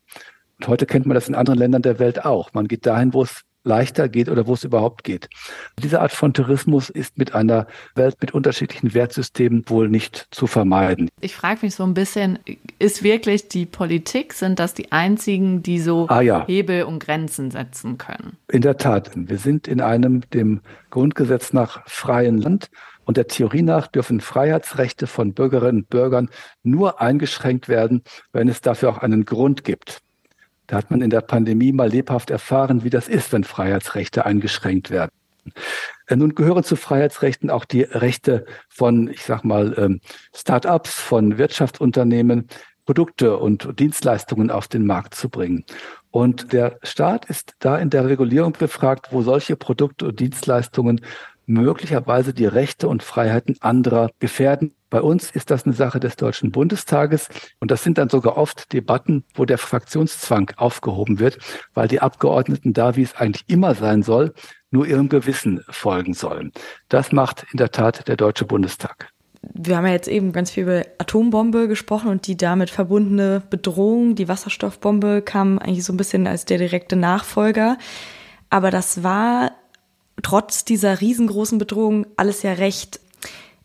Und 0.61 0.69
heute 0.69 0.87
kennt 0.87 1.05
man 1.05 1.15
das 1.15 1.29
in 1.29 1.35
anderen 1.35 1.59
Ländern 1.59 1.83
der 1.83 1.99
Welt 1.99 2.25
auch. 2.25 2.55
Man 2.55 2.69
geht 2.69 2.87
dahin, 2.87 3.13
wo 3.13 3.23
es 3.23 3.43
leichter 3.63 4.09
geht 4.09 4.29
oder 4.29 4.47
wo 4.47 4.55
es 4.55 4.65
überhaupt 4.65 5.05
geht. 5.05 5.29
Diese 5.83 6.01
Art 6.01 6.13
von 6.13 6.33
Tourismus 6.33 6.91
ist 6.91 7.19
mit 7.19 7.35
einer 7.35 7.67
Welt 7.95 8.17
mit 8.21 8.33
unterschiedlichen 8.33 8.95
Wertsystemen 8.95 9.65
wohl 9.69 9.89
nicht 9.89 10.29
zu 10.31 10.47
vermeiden. 10.47 11.09
Ich 11.21 11.35
frage 11.35 11.61
mich 11.63 11.75
so 11.75 11.85
ein 11.85 11.95
bisschen, 11.95 12.39
ist 12.79 13.03
wirklich 13.03 13.49
die 13.49 13.67
Politik, 13.67 14.33
sind 14.33 14.59
das 14.59 14.75
die 14.75 14.93
einzigen, 14.93 15.63
die 15.63 15.79
so 15.81 16.07
ah, 16.09 16.21
ja. 16.21 16.47
Hebel 16.47 16.85
und 16.85 17.01
Grenzen 17.01 17.51
setzen 17.51 17.99
können? 17.99 18.37
In 18.49 18.63
der 18.63 18.77
Tat, 18.77 19.11
wir 19.15 19.39
sind 19.39 19.69
in 19.69 19.81
einem 19.81 20.23
dem 20.31 20.61
Grundgesetz 20.91 21.53
nach 21.53 21.83
freien 21.87 22.39
Land 22.39 22.71
und 23.05 23.17
der 23.17 23.27
Theorie 23.27 23.63
nach 23.63 23.89
dürfen 23.89 24.21
Freiheitsrechte 24.21 25.07
von 25.07 25.35
Bürgerinnen 25.35 25.83
und 25.83 25.91
Bürgern 25.91 26.31
nur 26.63 27.01
eingeschränkt 27.01 27.69
werden, 27.69 28.03
wenn 28.33 28.49
es 28.49 28.61
dafür 28.61 28.91
auch 28.91 28.99
einen 28.99 29.25
Grund 29.25 29.65
gibt. 29.65 30.01
Da 30.71 30.77
hat 30.77 30.91
man 30.93 31.03
in 31.03 31.11
der 31.11 31.21
Pandemie 31.21 31.73
mal 31.73 31.89
lebhaft 31.89 32.31
erfahren, 32.31 32.85
wie 32.85 32.91
das 32.91 33.09
ist, 33.09 33.33
wenn 33.33 33.43
Freiheitsrechte 33.43 34.25
eingeschränkt 34.25 34.91
werden. 34.91 35.11
Äh, 36.07 36.15
nun 36.15 36.37
gehören 36.37 36.63
zu 36.63 36.77
Freiheitsrechten 36.77 37.51
auch 37.51 37.65
die 37.65 37.83
Rechte 37.83 38.47
von, 38.69 39.09
ich 39.09 39.25
sag 39.25 39.43
mal, 39.43 39.75
ähm, 39.77 40.01
Start-ups, 40.33 40.95
von 40.95 41.39
Wirtschaftsunternehmen, 41.39 42.47
Produkte 42.87 43.37
und 43.37 43.81
Dienstleistungen 43.81 44.53
auf 44.53 44.69
den 44.69 44.87
Markt 44.87 45.17
zu 45.17 45.29
bringen. 45.29 45.65
Und 46.13 46.53
der 46.53 46.79
Staat 46.85 47.25
ist 47.25 47.55
da 47.59 47.77
in 47.77 47.91
der 47.91 48.07
Regulierung 48.07 48.53
befragt, 48.53 49.09
wo 49.11 49.23
solche 49.23 49.57
Produkte 49.57 50.07
und 50.07 50.21
Dienstleistungen 50.21 51.01
möglicherweise 51.47 52.33
die 52.33 52.47
Rechte 52.47 52.87
und 52.87 53.03
Freiheiten 53.03 53.57
anderer 53.59 54.11
gefährden. 54.21 54.73
Bei 54.91 55.01
uns 55.01 55.31
ist 55.31 55.51
das 55.51 55.65
eine 55.65 55.75
Sache 55.75 56.01
des 56.01 56.17
Deutschen 56.17 56.51
Bundestages 56.51 57.29
und 57.61 57.71
das 57.71 57.85
sind 57.85 57.97
dann 57.97 58.09
sogar 58.09 58.37
oft 58.37 58.73
Debatten, 58.73 59.25
wo 59.35 59.45
der 59.45 59.59
Fraktionszwang 59.59 60.51
aufgehoben 60.57 61.21
wird, 61.21 61.39
weil 61.75 61.89
die 61.89 62.01
Abgeordneten 62.01 62.73
da, 62.73 62.97
wie 62.97 63.03
es 63.03 63.15
eigentlich 63.15 63.45
immer 63.47 63.75
sein 63.75 64.03
soll, 64.03 64.35
nur 64.71 64.87
ihrem 64.87 65.09
Gewissen 65.09 65.63
folgen 65.69 66.13
sollen. 66.13 66.53
Das 66.89 67.13
macht 67.13 67.47
in 67.53 67.59
der 67.59 67.71
Tat 67.71 68.09
der 68.09 68.17
Deutsche 68.17 68.45
Bundestag. 68.45 69.13
Wir 69.55 69.77
haben 69.77 69.87
ja 69.87 69.93
jetzt 69.93 70.09
eben 70.09 70.33
ganz 70.33 70.51
viel 70.51 70.65
über 70.65 70.83
Atombombe 70.99 71.67
gesprochen 71.67 72.11
und 72.11 72.27
die 72.27 72.37
damit 72.37 72.69
verbundene 72.69 73.43
Bedrohung. 73.49 74.15
Die 74.15 74.29
Wasserstoffbombe 74.29 75.23
kam 75.23 75.59
eigentlich 75.59 75.85
so 75.85 75.93
ein 75.93 75.97
bisschen 75.97 76.27
als 76.27 76.45
der 76.45 76.59
direkte 76.59 76.97
Nachfolger. 76.97 77.79
Aber 78.51 78.71
das 78.71 79.03
war 79.03 79.53
trotz 80.23 80.65
dieser 80.65 81.01
riesengroßen 81.01 81.59
Bedrohung 81.59 82.07
alles 82.17 82.43
ja 82.43 82.53
recht, 82.53 83.01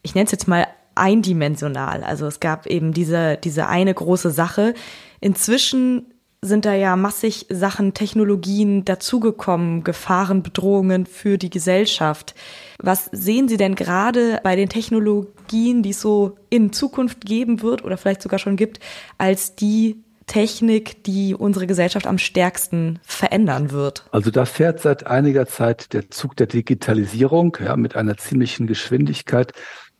ich 0.01 0.15
nenne 0.15 0.25
es 0.25 0.31
jetzt 0.31 0.47
mal 0.47 0.65
eindimensional. 0.95 2.03
Also 2.03 2.25
es 2.25 2.39
gab 2.39 2.65
eben 2.65 2.93
diese, 2.93 3.38
diese 3.38 3.67
eine 3.67 3.93
große 3.93 4.31
Sache. 4.31 4.73
Inzwischen 5.19 6.08
sind 6.41 6.65
da 6.65 6.73
ja 6.73 6.95
massig 6.95 7.47
Sachen, 7.49 7.93
Technologien 7.93 8.86
dazugekommen, 8.86 9.84
Gefahren, 9.84 10.43
Bedrohungen 10.43 11.05
für 11.05 11.38
die 11.38 11.49
Gesellschaft. 11.49 12.36
Was 12.79 13.10
sehen 13.12 13.47
Sie 13.47 13.58
denn 13.58 13.75
gerade 13.75 14.39
bei 14.43 14.55
den 14.55 14.69
Technologien, 14.69 15.81
die 15.81 15.89
es 15.89 16.01
so 16.01 16.38
in 16.49 16.71
Zukunft 16.71 17.25
geben 17.25 17.62
wird 17.62 17.84
oder 17.84 17.97
vielleicht 17.97 18.21
sogar 18.21 18.39
schon 18.39 18.55
gibt, 18.55 18.79
als 19.17 19.55
die 19.55 20.03
Technik, 20.27 21.03
die 21.03 21.36
unsere 21.36 21.67
Gesellschaft 21.67 22.08
am 22.08 22.17
stärksten 22.17 22.99
verändern 23.03 23.71
wird? 23.71 24.05
Also 24.12 24.31
da 24.31 24.45
fährt 24.45 24.81
seit 24.81 25.05
einiger 25.05 25.45
Zeit 25.45 25.93
der 25.93 26.10
Zug 26.10 26.36
der 26.36 26.47
Digitalisierung 26.47 27.58
ja, 27.63 27.75
mit 27.75 27.95
einer 27.95 28.17
ziemlichen 28.17 28.67
Geschwindigkeit. 28.67 29.53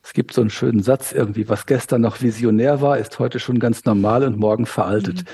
Es 0.06 0.14
gibt 0.14 0.34
so 0.34 0.42
einen 0.42 0.52
schönen 0.52 0.84
Satz 0.84 1.14
irgendwie, 1.14 1.50
was 1.50 1.66
gestern 1.66 2.02
noch 2.02 2.22
visionär 2.22 2.80
war, 2.80 3.00
ist 3.00 3.18
heute 3.18 3.40
schon 3.40 3.58
ganz 3.58 3.86
normal 3.86 4.24
und 4.24 4.38
morgen 4.38 4.68
veraltet. 4.68 5.24
Mhm. 5.24 5.28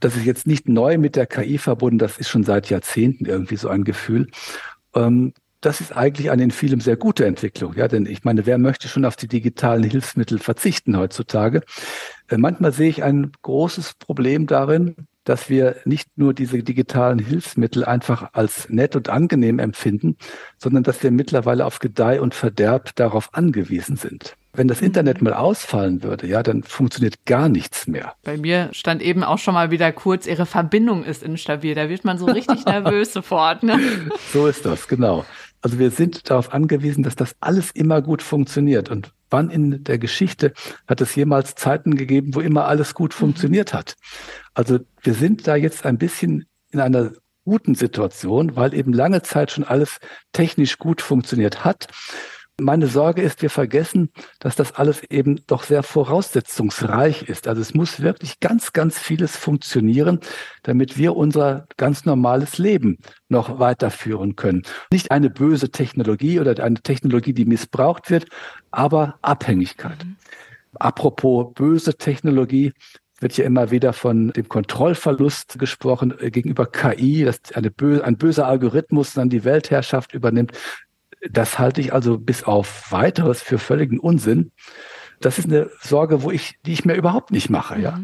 Das 0.00 0.16
ist 0.16 0.26
jetzt 0.26 0.46
nicht 0.46 0.68
neu 0.68 0.98
mit 0.98 1.16
der 1.16 1.26
KI 1.26 1.56
verbunden, 1.56 1.98
das 1.98 2.18
ist 2.18 2.28
schon 2.28 2.44
seit 2.44 2.68
Jahrzehnten 2.68 3.24
irgendwie 3.24 3.56
so 3.56 3.70
ein 3.70 3.84
Gefühl. 3.84 4.28
Ähm, 4.94 5.32
das 5.62 5.80
ist 5.80 5.96
eigentlich 5.96 6.30
eine 6.30 6.42
in 6.42 6.50
vielem 6.50 6.82
sehr 6.82 6.96
gute 6.96 7.24
Entwicklung. 7.24 7.72
Ja, 7.74 7.88
denn 7.88 8.04
ich 8.04 8.22
meine, 8.22 8.44
wer 8.44 8.58
möchte 8.58 8.86
schon 8.86 9.06
auf 9.06 9.16
die 9.16 9.28
digitalen 9.28 9.82
Hilfsmittel 9.82 10.38
verzichten 10.38 10.98
heutzutage? 10.98 11.62
Äh, 12.28 12.36
manchmal 12.36 12.72
sehe 12.72 12.90
ich 12.90 13.02
ein 13.02 13.32
großes 13.40 13.94
Problem 13.94 14.46
darin, 14.46 14.94
dass 15.28 15.50
wir 15.50 15.76
nicht 15.84 16.08
nur 16.16 16.32
diese 16.32 16.62
digitalen 16.62 17.18
Hilfsmittel 17.18 17.84
einfach 17.84 18.30
als 18.32 18.68
nett 18.70 18.96
und 18.96 19.10
angenehm 19.10 19.58
empfinden, 19.58 20.16
sondern 20.56 20.84
dass 20.84 21.02
wir 21.02 21.10
mittlerweile 21.10 21.66
auf 21.66 21.80
Gedeih 21.80 22.20
und 22.20 22.34
Verderb 22.34 22.94
darauf 22.96 23.34
angewiesen 23.34 23.96
sind. 23.96 24.36
Wenn 24.54 24.68
das 24.68 24.80
Internet 24.80 25.20
mal 25.20 25.34
ausfallen 25.34 26.02
würde, 26.02 26.26
ja, 26.26 26.42
dann 26.42 26.62
funktioniert 26.62 27.26
gar 27.26 27.48
nichts 27.48 27.86
mehr. 27.86 28.14
Bei 28.24 28.38
mir 28.38 28.70
stand 28.72 29.02
eben 29.02 29.22
auch 29.22 29.38
schon 29.38 29.54
mal 29.54 29.70
wieder 29.70 29.92
kurz, 29.92 30.26
Ihre 30.26 30.46
Verbindung 30.46 31.04
ist 31.04 31.22
instabil. 31.22 31.74
Da 31.74 31.90
wird 31.90 32.04
man 32.04 32.18
so 32.18 32.24
richtig 32.24 32.64
nervös 32.64 33.12
sofort. 33.12 33.62
Ne? 33.62 33.78
So 34.32 34.46
ist 34.46 34.64
das, 34.64 34.88
genau. 34.88 35.26
Also 35.60 35.78
wir 35.78 35.90
sind 35.90 36.30
darauf 36.30 36.52
angewiesen, 36.52 37.02
dass 37.02 37.16
das 37.16 37.36
alles 37.40 37.70
immer 37.72 38.00
gut 38.00 38.22
funktioniert. 38.22 38.90
Und 38.90 39.12
wann 39.30 39.50
in 39.50 39.84
der 39.84 39.98
Geschichte 39.98 40.52
hat 40.86 41.00
es 41.00 41.14
jemals 41.14 41.54
Zeiten 41.54 41.96
gegeben, 41.96 42.34
wo 42.34 42.40
immer 42.40 42.66
alles 42.66 42.94
gut 42.94 43.12
mhm. 43.14 43.18
funktioniert 43.18 43.72
hat? 43.74 43.94
Also 44.54 44.80
wir 45.02 45.14
sind 45.14 45.46
da 45.46 45.56
jetzt 45.56 45.84
ein 45.84 45.98
bisschen 45.98 46.46
in 46.70 46.80
einer 46.80 47.12
guten 47.44 47.74
Situation, 47.74 48.56
weil 48.56 48.74
eben 48.74 48.92
lange 48.92 49.22
Zeit 49.22 49.50
schon 49.50 49.64
alles 49.64 49.98
technisch 50.32 50.78
gut 50.78 51.00
funktioniert 51.00 51.64
hat. 51.64 51.86
Meine 52.60 52.88
Sorge 52.88 53.22
ist, 53.22 53.40
wir 53.40 53.50
vergessen, 53.50 54.10
dass 54.40 54.56
das 54.56 54.74
alles 54.74 55.04
eben 55.04 55.40
doch 55.46 55.62
sehr 55.62 55.84
voraussetzungsreich 55.84 57.22
ist. 57.22 57.46
Also 57.46 57.62
es 57.62 57.72
muss 57.72 58.00
wirklich 58.00 58.40
ganz, 58.40 58.72
ganz 58.72 58.98
vieles 58.98 59.36
funktionieren, 59.36 60.18
damit 60.64 60.98
wir 60.98 61.14
unser 61.14 61.68
ganz 61.76 62.04
normales 62.04 62.58
Leben 62.58 62.98
noch 63.28 63.60
weiterführen 63.60 64.34
können. 64.34 64.62
Nicht 64.90 65.12
eine 65.12 65.30
böse 65.30 65.70
Technologie 65.70 66.40
oder 66.40 66.60
eine 66.64 66.82
Technologie, 66.82 67.32
die 67.32 67.44
missbraucht 67.44 68.10
wird, 68.10 68.26
aber 68.72 69.20
Abhängigkeit. 69.22 70.04
Mhm. 70.04 70.16
Apropos 70.74 71.54
böse 71.54 71.94
Technologie, 71.94 72.72
wird 73.20 73.36
ja 73.36 73.44
immer 73.44 73.70
wieder 73.70 73.92
von 73.92 74.30
dem 74.30 74.48
Kontrollverlust 74.48 75.58
gesprochen 75.58 76.14
äh, 76.20 76.30
gegenüber 76.30 76.66
KI, 76.66 77.24
dass 77.24 77.40
eine 77.54 77.70
bö 77.70 78.00
ein 78.02 78.16
böser 78.16 78.46
Algorithmus 78.46 79.14
dann 79.14 79.28
die 79.28 79.44
Weltherrschaft 79.44 80.14
übernimmt. 80.14 80.52
Das 81.30 81.58
halte 81.58 81.80
ich 81.80 81.92
also 81.92 82.18
bis 82.18 82.44
auf 82.44 82.90
weiteres 82.90 83.42
für 83.42 83.58
völligen 83.58 83.98
Unsinn. 83.98 84.52
Das 85.20 85.38
ist 85.38 85.46
eine 85.46 85.70
Sorge, 85.80 86.22
wo 86.22 86.30
ich, 86.30 86.58
die 86.64 86.72
ich 86.72 86.84
mir 86.84 86.94
überhaupt 86.94 87.30
nicht 87.30 87.50
mache, 87.50 87.76
mhm. 87.76 87.82
ja. 87.82 88.00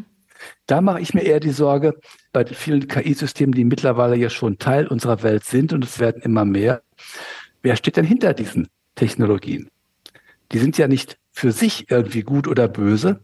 Da 0.67 0.81
mache 0.81 1.01
ich 1.01 1.15
mir 1.15 1.23
eher 1.23 1.41
die 1.41 1.51
Sorge 1.51 1.99
bei 2.33 2.45
vielen 2.45 2.87
KI-Systemen, 2.87 3.55
die 3.55 3.65
mittlerweile 3.65 4.17
ja 4.17 4.29
schon 4.29 4.59
Teil 4.59 4.87
unserer 4.87 5.23
Welt 5.23 5.45
sind 5.45 5.73
und 5.73 5.85
es 5.85 5.99
werden 6.01 6.21
immer 6.23 6.45
mehr. 6.45 6.83
Wer 7.63 7.77
steht 7.77 7.97
denn 7.97 8.05
hinter 8.05 8.35
diesen 8.35 8.69
Technologien? 8.95 9.71
Die 10.53 10.59
sind 10.59 10.77
ja 10.77 10.87
nicht 10.87 11.19
für 11.33 11.53
sich 11.53 11.91
irgendwie 11.91 12.23
gut 12.23 12.47
oder 12.47 12.69
böse. 12.69 13.21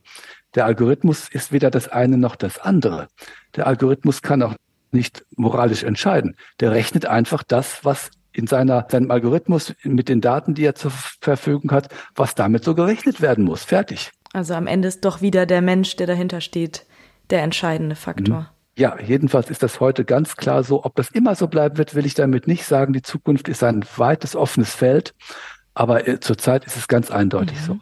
Der 0.54 0.66
Algorithmus 0.66 1.28
ist 1.28 1.52
weder 1.52 1.70
das 1.70 1.88
eine 1.88 2.16
noch 2.16 2.36
das 2.36 2.58
andere. 2.58 3.08
Der 3.54 3.66
Algorithmus 3.66 4.22
kann 4.22 4.42
auch 4.42 4.54
nicht 4.90 5.24
moralisch 5.36 5.82
entscheiden. 5.82 6.36
Der 6.58 6.72
rechnet 6.72 7.06
einfach 7.06 7.42
das, 7.42 7.84
was 7.84 8.10
in 8.32 8.46
seiner, 8.46 8.86
seinem 8.90 9.10
Algorithmus 9.10 9.74
mit 9.82 10.08
den 10.08 10.20
Daten, 10.20 10.54
die 10.54 10.64
er 10.64 10.74
zur 10.74 10.90
Verfügung 10.90 11.72
hat, 11.72 11.88
was 12.14 12.34
damit 12.34 12.64
so 12.64 12.74
gerechnet 12.74 13.20
werden 13.20 13.44
muss. 13.44 13.64
Fertig. 13.64 14.10
Also 14.32 14.54
am 14.54 14.66
Ende 14.66 14.88
ist 14.88 15.04
doch 15.04 15.20
wieder 15.20 15.46
der 15.46 15.62
Mensch, 15.62 15.96
der 15.96 16.06
dahinter 16.06 16.40
steht, 16.40 16.86
der 17.30 17.42
entscheidende 17.42 17.96
Faktor. 17.96 18.40
Mhm. 18.40 18.46
Ja, 18.76 18.98
jedenfalls 18.98 19.50
ist 19.50 19.62
das 19.62 19.80
heute 19.80 20.04
ganz 20.04 20.36
klar 20.36 20.62
so. 20.62 20.84
Ob 20.84 20.94
das 20.94 21.10
immer 21.10 21.34
so 21.34 21.48
bleiben 21.48 21.76
wird, 21.76 21.94
will 21.94 22.06
ich 22.06 22.14
damit 22.14 22.46
nicht 22.46 22.64
sagen. 22.64 22.92
Die 22.92 23.02
Zukunft 23.02 23.48
ist 23.48 23.62
ein 23.62 23.84
weites, 23.96 24.36
offenes 24.36 24.74
Feld. 24.74 25.14
Aber 25.74 26.08
äh, 26.08 26.20
zurzeit 26.20 26.64
ist 26.64 26.76
es 26.76 26.88
ganz 26.88 27.10
eindeutig 27.10 27.58
mhm. 27.60 27.64
so. 27.64 27.78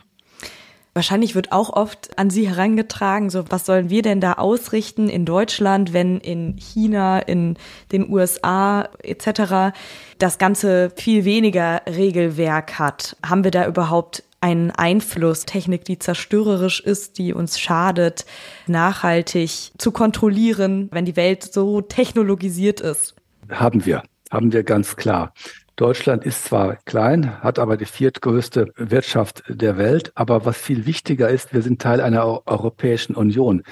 Wahrscheinlich 0.98 1.36
wird 1.36 1.52
auch 1.52 1.70
oft 1.70 2.18
an 2.18 2.28
Sie 2.28 2.48
herangetragen, 2.48 3.30
so 3.30 3.44
was 3.50 3.64
sollen 3.64 3.88
wir 3.88 4.02
denn 4.02 4.20
da 4.20 4.32
ausrichten 4.32 5.08
in 5.08 5.24
Deutschland, 5.24 5.92
wenn 5.92 6.18
in 6.18 6.56
China, 6.56 7.20
in 7.20 7.56
den 7.92 8.12
USA 8.12 8.88
etc. 9.04 9.78
das 10.18 10.38
Ganze 10.38 10.90
viel 10.96 11.24
weniger 11.24 11.82
Regelwerk 11.86 12.80
hat. 12.80 13.16
Haben 13.24 13.44
wir 13.44 13.52
da 13.52 13.68
überhaupt 13.68 14.24
einen 14.40 14.72
Einfluss, 14.72 15.44
Technik, 15.44 15.84
die 15.84 16.00
zerstörerisch 16.00 16.80
ist, 16.80 17.18
die 17.18 17.32
uns 17.32 17.60
schadet, 17.60 18.26
nachhaltig 18.66 19.70
zu 19.78 19.92
kontrollieren, 19.92 20.88
wenn 20.90 21.04
die 21.04 21.14
Welt 21.14 21.44
so 21.44 21.80
technologisiert 21.80 22.80
ist? 22.80 23.14
Haben 23.48 23.86
wir, 23.86 24.02
haben 24.32 24.52
wir 24.52 24.64
ganz 24.64 24.96
klar. 24.96 25.32
Deutschland 25.78 26.24
ist 26.24 26.44
zwar 26.44 26.74
klein, 26.86 27.40
hat 27.40 27.60
aber 27.60 27.76
die 27.76 27.84
viertgrößte 27.84 28.72
Wirtschaft 28.74 29.44
der 29.46 29.78
Welt, 29.78 30.10
aber 30.16 30.44
was 30.44 30.58
viel 30.58 30.86
wichtiger 30.86 31.28
ist, 31.28 31.54
wir 31.54 31.62
sind 31.62 31.80
Teil 31.80 32.00
einer 32.00 32.44
Europäischen 32.48 33.14
Union, 33.14 33.62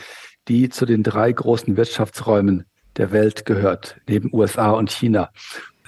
die 0.46 0.68
zu 0.68 0.86
den 0.86 1.02
drei 1.02 1.32
großen 1.32 1.76
Wirtschaftsräumen 1.76 2.64
der 2.96 3.10
Welt 3.10 3.44
gehört, 3.44 3.96
neben 4.08 4.32
USA 4.32 4.70
und 4.70 4.92
China. 4.92 5.30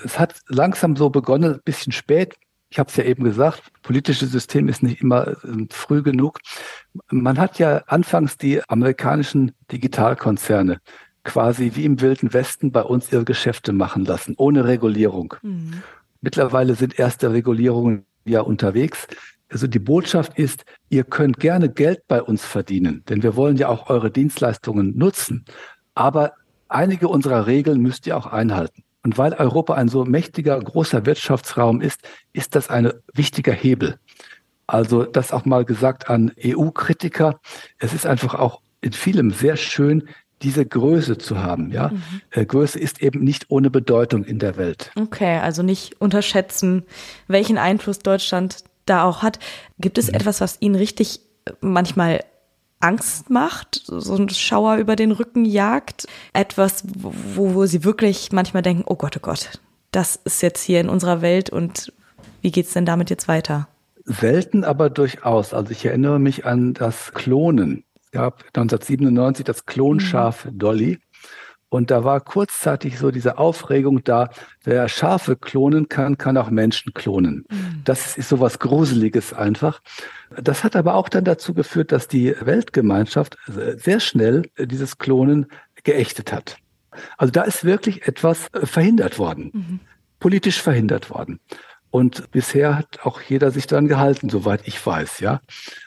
Es 0.04 0.18
hat 0.18 0.40
langsam 0.48 0.96
so 0.96 1.08
begonnen, 1.08 1.54
ein 1.54 1.60
bisschen 1.64 1.92
spät. 1.92 2.34
Ich 2.68 2.80
habe 2.80 2.90
es 2.90 2.96
ja 2.96 3.04
eben 3.04 3.22
gesagt, 3.22 3.62
politisches 3.82 4.32
System 4.32 4.68
ist 4.68 4.82
nicht 4.82 5.00
immer 5.00 5.28
äh, 5.28 5.66
früh 5.70 6.02
genug. 6.02 6.40
Man 7.12 7.38
hat 7.38 7.60
ja 7.60 7.84
anfangs 7.86 8.36
die 8.36 8.60
amerikanischen 8.68 9.52
Digitalkonzerne 9.70 10.80
quasi 11.22 11.72
wie 11.74 11.84
im 11.84 12.00
Wilden 12.00 12.32
Westen 12.32 12.72
bei 12.72 12.82
uns 12.82 13.12
ihre 13.12 13.24
Geschäfte 13.24 13.72
machen 13.72 14.04
lassen, 14.04 14.34
ohne 14.36 14.64
Regulierung. 14.64 15.34
Mhm. 15.42 15.82
Mittlerweile 16.20 16.74
sind 16.74 16.98
erste 16.98 17.32
Regulierungen 17.32 18.06
ja 18.24 18.40
unterwegs. 18.40 19.06
Also 19.50 19.66
die 19.66 19.78
Botschaft 19.78 20.38
ist, 20.38 20.64
ihr 20.90 21.04
könnt 21.04 21.40
gerne 21.40 21.70
Geld 21.70 22.06
bei 22.06 22.22
uns 22.22 22.44
verdienen, 22.44 23.02
denn 23.08 23.22
wir 23.22 23.36
wollen 23.36 23.56
ja 23.56 23.68
auch 23.68 23.88
eure 23.88 24.10
Dienstleistungen 24.10 24.96
nutzen. 24.98 25.44
Aber 25.94 26.32
einige 26.68 27.08
unserer 27.08 27.46
Regeln 27.46 27.80
müsst 27.80 28.06
ihr 28.06 28.16
auch 28.16 28.26
einhalten. 28.26 28.82
Und 29.02 29.16
weil 29.16 29.32
Europa 29.32 29.74
ein 29.74 29.88
so 29.88 30.04
mächtiger, 30.04 30.58
großer 30.60 31.06
Wirtschaftsraum 31.06 31.80
ist, 31.80 32.00
ist 32.32 32.54
das 32.54 32.68
ein 32.68 32.92
wichtiger 33.14 33.52
Hebel. 33.52 33.98
Also 34.66 35.04
das 35.04 35.32
auch 35.32 35.46
mal 35.46 35.64
gesagt 35.64 36.10
an 36.10 36.32
EU-Kritiker. 36.44 37.40
Es 37.78 37.94
ist 37.94 38.04
einfach 38.04 38.34
auch 38.34 38.60
in 38.82 38.92
vielem 38.92 39.30
sehr 39.30 39.56
schön, 39.56 40.08
diese 40.42 40.64
Größe 40.64 41.18
zu 41.18 41.42
haben. 41.42 41.72
Ja, 41.72 41.88
mhm. 41.88 42.02
Äh, 42.30 42.46
Größe 42.46 42.78
ist 42.78 43.02
eben 43.02 43.24
nicht 43.24 43.46
ohne 43.48 43.70
Bedeutung 43.70 44.24
in 44.24 44.38
der 44.38 44.56
Welt. 44.56 44.90
Okay, 44.96 45.38
also 45.38 45.62
nicht 45.62 46.00
unterschätzen, 46.00 46.84
welchen 47.26 47.58
Einfluss 47.58 47.98
Deutschland 47.98 48.64
da 48.86 49.04
auch 49.04 49.22
hat. 49.22 49.38
Gibt 49.78 49.98
es 49.98 50.08
mhm. 50.08 50.14
etwas, 50.14 50.40
was 50.40 50.58
Ihnen 50.60 50.74
richtig 50.74 51.20
äh, 51.44 51.52
manchmal 51.60 52.24
Angst 52.80 53.28
macht, 53.28 53.82
so 53.86 54.14
ein 54.14 54.28
Schauer 54.28 54.76
über 54.76 54.94
den 54.94 55.10
Rücken 55.10 55.44
jagt? 55.44 56.06
Etwas, 56.32 56.84
wo, 56.94 57.54
wo 57.54 57.66
Sie 57.66 57.84
wirklich 57.84 58.30
manchmal 58.32 58.62
denken, 58.62 58.84
oh 58.86 58.94
Gott, 58.94 59.16
oh 59.16 59.20
Gott, 59.20 59.58
das 59.90 60.16
ist 60.24 60.42
jetzt 60.42 60.62
hier 60.62 60.80
in 60.80 60.88
unserer 60.88 61.20
Welt 61.20 61.50
und 61.50 61.92
wie 62.40 62.52
geht's 62.52 62.72
denn 62.72 62.86
damit 62.86 63.10
jetzt 63.10 63.26
weiter? 63.26 63.68
Selten, 64.04 64.64
aber 64.64 64.90
durchaus. 64.90 65.52
Also 65.52 65.70
ich 65.72 65.84
erinnere 65.84 66.18
mich 66.18 66.46
an 66.46 66.72
das 66.72 67.12
Klonen 67.12 67.84
gab 68.10 68.44
1997 68.54 69.44
das 69.44 69.66
Klonschaf 69.66 70.44
mhm. 70.44 70.58
Dolly. 70.58 70.98
Und 71.70 71.90
da 71.90 72.02
war 72.02 72.20
kurzzeitig 72.20 72.98
so 72.98 73.10
diese 73.10 73.36
Aufregung 73.36 74.02
da, 74.02 74.30
wer 74.64 74.88
Schafe 74.88 75.36
klonen 75.36 75.90
kann, 75.90 76.16
kann 76.16 76.38
auch 76.38 76.48
Menschen 76.48 76.94
klonen. 76.94 77.44
Mhm. 77.50 77.82
Das 77.84 78.16
ist 78.16 78.30
so 78.30 78.40
was 78.40 78.58
Gruseliges 78.58 79.34
einfach. 79.34 79.82
Das 80.30 80.64
hat 80.64 80.76
aber 80.76 80.94
auch 80.94 81.10
dann 81.10 81.24
dazu 81.24 81.52
geführt, 81.52 81.92
dass 81.92 82.08
die 82.08 82.34
Weltgemeinschaft 82.40 83.36
sehr 83.46 84.00
schnell 84.00 84.44
dieses 84.58 84.96
Klonen 84.96 85.46
geächtet 85.84 86.32
hat. 86.32 86.56
Also 87.18 87.32
da 87.32 87.42
ist 87.42 87.64
wirklich 87.64 88.08
etwas 88.08 88.48
verhindert 88.64 89.18
worden, 89.18 89.50
mhm. 89.52 89.80
politisch 90.20 90.62
verhindert 90.62 91.10
worden. 91.10 91.38
Und 91.90 92.30
bisher 92.30 92.76
hat 92.76 93.00
auch 93.04 93.20
jeder 93.20 93.50
sich 93.50 93.66
daran 93.66 93.88
gehalten, 93.88 94.28
soweit 94.28 94.66
ich 94.66 94.84
weiß, 94.84 95.20
ja. 95.20 95.40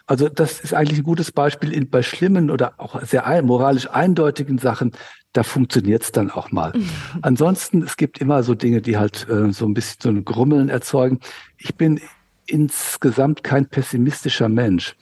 Also 0.08 0.30
das 0.30 0.60
ist 0.60 0.74
eigentlich 0.74 1.00
ein 1.00 1.04
gutes 1.04 1.32
Beispiel 1.32 1.72
in, 1.72 1.90
bei 1.90 2.02
schlimmen 2.02 2.50
oder 2.50 2.74
auch 2.78 3.02
sehr 3.04 3.28
ein, 3.28 3.46
moralisch 3.46 3.88
eindeutigen 3.90 4.58
Sachen. 4.58 4.94
Da 5.34 5.44
funktioniert 5.44 6.04
es 6.04 6.12
dann 6.12 6.32
auch 6.32 6.52
mal. 6.52 6.74
Mhm. 6.76 6.90
Ansonsten, 7.22 7.84
es 7.84 7.98
gibt 7.98 8.18
immer 8.18 8.42
so 8.44 8.56
Dinge, 8.56 8.82
die 8.82 8.98
halt 8.98 9.28
äh, 9.30 9.54
so 9.54 9.66
ein 9.66 9.74
bisschen 9.74 9.98
so 10.02 10.10
ein 10.10 10.26
Grummeln 10.26 10.70
erzeugen. 10.70 11.20
Ich 11.58 11.76
bin 11.76 12.02
insgesamt 12.48 13.44
kein 13.44 13.68
pessimistischer 13.68 14.50
Mensch. 14.50 14.96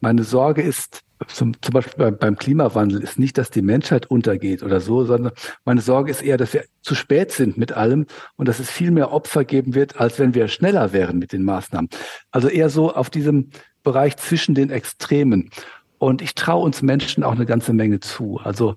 Meine 0.00 0.22
Sorge 0.22 0.62
ist, 0.62 1.02
zum, 1.38 1.62
zum 1.62 1.72
Beispiel 1.72 2.10
beim, 2.10 2.36
Klimawandel 2.36 3.00
ist 3.00 3.18
nicht, 3.18 3.38
dass 3.38 3.50
die 3.50 3.62
Menschheit 3.62 4.06
untergeht 4.06 4.64
oder 4.64 4.80
so, 4.80 5.04
sondern 5.04 5.32
meine 5.64 5.80
Sorge 5.80 6.10
ist 6.10 6.20
eher, 6.20 6.36
dass 6.36 6.52
wir 6.52 6.64
zu 6.82 6.96
spät 6.96 7.30
sind 7.30 7.56
mit 7.56 7.72
allem 7.72 8.06
und 8.36 8.48
dass 8.48 8.58
es 8.58 8.70
viel 8.70 8.90
mehr 8.90 9.12
Opfer 9.12 9.44
geben 9.44 9.74
wird, 9.74 10.00
als 10.00 10.18
wenn 10.18 10.34
wir 10.34 10.48
schneller 10.48 10.92
wären 10.92 11.18
mit 11.18 11.32
den 11.32 11.44
Maßnahmen. 11.44 11.90
Also 12.32 12.48
eher 12.48 12.70
so 12.70 12.92
auf 12.92 13.08
diesem 13.08 13.50
Bereich 13.84 14.16
zwischen 14.16 14.56
den 14.56 14.70
Extremen. 14.70 15.50
Und 15.98 16.22
ich 16.22 16.34
traue 16.34 16.64
uns 16.64 16.82
Menschen 16.82 17.22
auch 17.22 17.32
eine 17.32 17.46
ganze 17.46 17.72
Menge 17.72 18.00
zu. 18.00 18.40
Also 18.42 18.74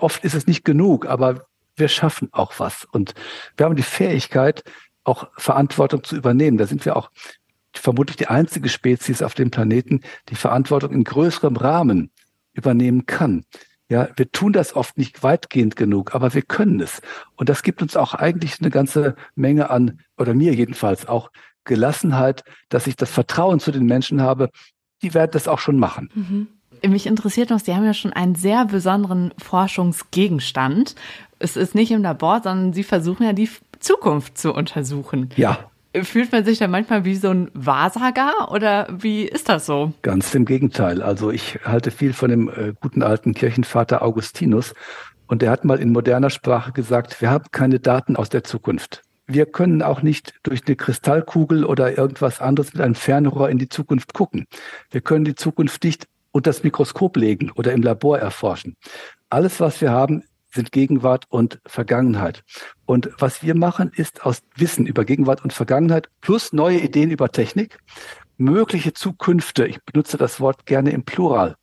oft 0.00 0.24
ist 0.24 0.34
es 0.34 0.48
nicht 0.48 0.64
genug, 0.64 1.06
aber 1.06 1.46
wir 1.76 1.88
schaffen 1.88 2.28
auch 2.32 2.54
was. 2.58 2.86
Und 2.90 3.14
wir 3.56 3.66
haben 3.66 3.76
die 3.76 3.82
Fähigkeit, 3.82 4.64
auch 5.04 5.28
Verantwortung 5.36 6.02
zu 6.02 6.16
übernehmen. 6.16 6.58
Da 6.58 6.66
sind 6.66 6.84
wir 6.84 6.96
auch 6.96 7.10
vermutlich 7.78 8.16
die 8.16 8.28
einzige 8.28 8.68
Spezies 8.68 9.22
auf 9.22 9.34
dem 9.34 9.50
Planeten, 9.50 10.00
die 10.28 10.36
Verantwortung 10.36 10.92
in 10.92 11.04
größerem 11.04 11.56
Rahmen 11.56 12.10
übernehmen 12.52 13.06
kann. 13.06 13.44
Ja, 13.88 14.08
wir 14.16 14.30
tun 14.32 14.52
das 14.52 14.74
oft 14.74 14.96
nicht 14.96 15.22
weitgehend 15.22 15.76
genug, 15.76 16.14
aber 16.14 16.32
wir 16.32 16.42
können 16.42 16.80
es. 16.80 17.02
Und 17.36 17.48
das 17.48 17.62
gibt 17.62 17.82
uns 17.82 17.96
auch 17.96 18.14
eigentlich 18.14 18.60
eine 18.60 18.70
ganze 18.70 19.14
Menge 19.34 19.70
an, 19.70 20.00
oder 20.16 20.34
mir 20.34 20.54
jedenfalls 20.54 21.06
auch 21.06 21.30
Gelassenheit, 21.64 22.44
dass 22.68 22.86
ich 22.86 22.96
das 22.96 23.10
Vertrauen 23.10 23.60
zu 23.60 23.72
den 23.72 23.84
Menschen 23.86 24.22
habe, 24.22 24.50
die 25.02 25.12
werden 25.14 25.30
das 25.32 25.48
auch 25.48 25.58
schon 25.58 25.78
machen. 25.78 26.10
Mhm. 26.14 26.48
Mich 26.90 27.06
interessiert 27.06 27.50
noch, 27.50 27.60
Sie 27.60 27.74
haben 27.74 27.84
ja 27.84 27.94
schon 27.94 28.12
einen 28.12 28.34
sehr 28.34 28.66
besonderen 28.66 29.32
Forschungsgegenstand. 29.38 30.94
Es 31.38 31.56
ist 31.56 31.74
nicht 31.74 31.90
im 31.90 32.02
Labor, 32.02 32.42
sondern 32.42 32.72
Sie 32.72 32.82
versuchen 32.82 33.24
ja 33.24 33.32
die 33.32 33.48
Zukunft 33.78 34.36
zu 34.38 34.52
untersuchen. 34.52 35.30
Ja. 35.36 35.70
Fühlt 36.02 36.32
man 36.32 36.44
sich 36.44 36.58
da 36.58 36.66
manchmal 36.66 37.04
wie 37.04 37.14
so 37.14 37.30
ein 37.30 37.50
Wahrsager 37.54 38.50
oder 38.50 38.88
wie 38.90 39.22
ist 39.24 39.48
das 39.48 39.66
so? 39.66 39.92
Ganz 40.02 40.34
im 40.34 40.44
Gegenteil. 40.44 41.00
Also 41.02 41.30
ich 41.30 41.60
halte 41.64 41.92
viel 41.92 42.12
von 42.12 42.30
dem 42.30 42.48
äh, 42.48 42.74
guten 42.80 43.02
alten 43.02 43.32
Kirchenvater 43.32 44.02
Augustinus 44.02 44.74
und 45.28 45.40
der 45.40 45.50
hat 45.50 45.64
mal 45.64 45.78
in 45.78 45.92
moderner 45.92 46.30
Sprache 46.30 46.72
gesagt, 46.72 47.20
wir 47.20 47.30
haben 47.30 47.44
keine 47.52 47.78
Daten 47.78 48.16
aus 48.16 48.28
der 48.28 48.42
Zukunft. 48.42 49.02
Wir 49.26 49.46
können 49.46 49.82
auch 49.82 50.02
nicht 50.02 50.34
durch 50.42 50.62
eine 50.66 50.76
Kristallkugel 50.76 51.64
oder 51.64 51.96
irgendwas 51.96 52.40
anderes 52.40 52.74
mit 52.74 52.82
einem 52.82 52.94
Fernrohr 52.94 53.48
in 53.48 53.58
die 53.58 53.68
Zukunft 53.68 54.12
gucken. 54.12 54.46
Wir 54.90 55.00
können 55.00 55.24
die 55.24 55.34
Zukunft 55.34 55.84
nicht 55.84 56.06
unter 56.32 56.50
das 56.50 56.64
Mikroskop 56.64 57.16
legen 57.16 57.52
oder 57.52 57.72
im 57.72 57.82
Labor 57.82 58.18
erforschen. 58.18 58.76
Alles, 59.30 59.60
was 59.60 59.80
wir 59.80 59.92
haben, 59.92 60.24
sind 60.54 60.72
Gegenwart 60.72 61.26
und 61.28 61.60
Vergangenheit. 61.66 62.44
Und 62.86 63.10
was 63.18 63.42
wir 63.42 63.54
machen, 63.54 63.90
ist 63.94 64.24
aus 64.24 64.42
Wissen 64.56 64.86
über 64.86 65.04
Gegenwart 65.04 65.42
und 65.42 65.52
Vergangenheit 65.52 66.08
plus 66.20 66.52
neue 66.52 66.78
Ideen 66.78 67.10
über 67.10 67.30
Technik, 67.30 67.78
mögliche 68.36 68.92
Zukünfte, 68.92 69.66
ich 69.66 69.82
benutze 69.82 70.16
das 70.16 70.40
Wort 70.40 70.66
gerne 70.66 70.90
im 70.90 71.04
Plural, 71.04 71.56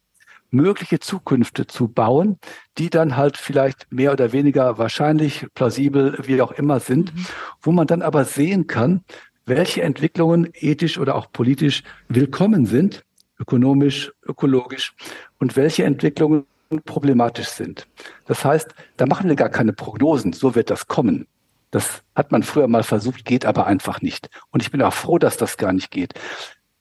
mögliche 0.51 0.99
Zukünfte 0.99 1.65
zu 1.65 1.87
bauen, 1.87 2.37
die 2.77 2.89
dann 2.89 3.15
halt 3.15 3.37
vielleicht 3.37 3.87
mehr 3.91 4.11
oder 4.11 4.33
weniger 4.33 4.77
wahrscheinlich, 4.77 5.47
plausibel, 5.55 6.17
wie 6.23 6.41
auch 6.41 6.51
immer 6.51 6.79
sind, 6.79 7.15
mhm. 7.15 7.25
wo 7.61 7.71
man 7.71 7.87
dann 7.87 8.01
aber 8.01 8.25
sehen 8.25 8.67
kann, 8.67 9.03
welche 9.45 9.81
Entwicklungen 9.81 10.49
ethisch 10.53 10.97
oder 10.97 11.15
auch 11.15 11.31
politisch 11.31 11.83
willkommen 12.09 12.65
sind, 12.65 13.03
ökonomisch, 13.39 14.11
ökologisch 14.23 14.93
und 15.39 15.55
welche 15.55 15.83
Entwicklungen 15.83 16.45
problematisch 16.79 17.49
sind. 17.49 17.87
Das 18.25 18.45
heißt, 18.45 18.73
da 18.97 19.05
machen 19.05 19.27
wir 19.27 19.35
gar 19.35 19.49
keine 19.49 19.73
Prognosen, 19.73 20.33
so 20.33 20.55
wird 20.55 20.69
das 20.69 20.87
kommen. 20.87 21.27
Das 21.71 22.03
hat 22.15 22.31
man 22.31 22.43
früher 22.43 22.67
mal 22.67 22.83
versucht, 22.83 23.25
geht 23.25 23.45
aber 23.45 23.65
einfach 23.65 24.01
nicht. 24.01 24.29
Und 24.51 24.61
ich 24.61 24.71
bin 24.71 24.81
auch 24.81 24.93
froh, 24.93 25.17
dass 25.17 25.37
das 25.37 25.57
gar 25.57 25.73
nicht 25.73 25.91
geht. 25.91 26.13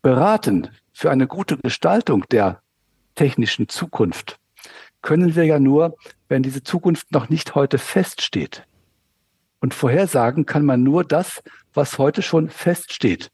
Beraten 0.02 0.68
für 0.92 1.10
eine 1.10 1.26
gute 1.26 1.56
Gestaltung 1.58 2.24
der 2.30 2.60
technischen 3.14 3.68
Zukunft 3.68 4.38
können 5.02 5.34
wir 5.34 5.44
ja 5.44 5.58
nur, 5.58 5.96
wenn 6.28 6.42
diese 6.42 6.62
Zukunft 6.62 7.12
noch 7.12 7.28
nicht 7.28 7.54
heute 7.54 7.78
feststeht. 7.78 8.64
Und 9.60 9.74
vorhersagen 9.74 10.46
kann 10.46 10.64
man 10.64 10.82
nur 10.82 11.04
das, 11.04 11.42
was 11.74 11.98
heute 11.98 12.22
schon 12.22 12.48
feststeht. 12.48 13.30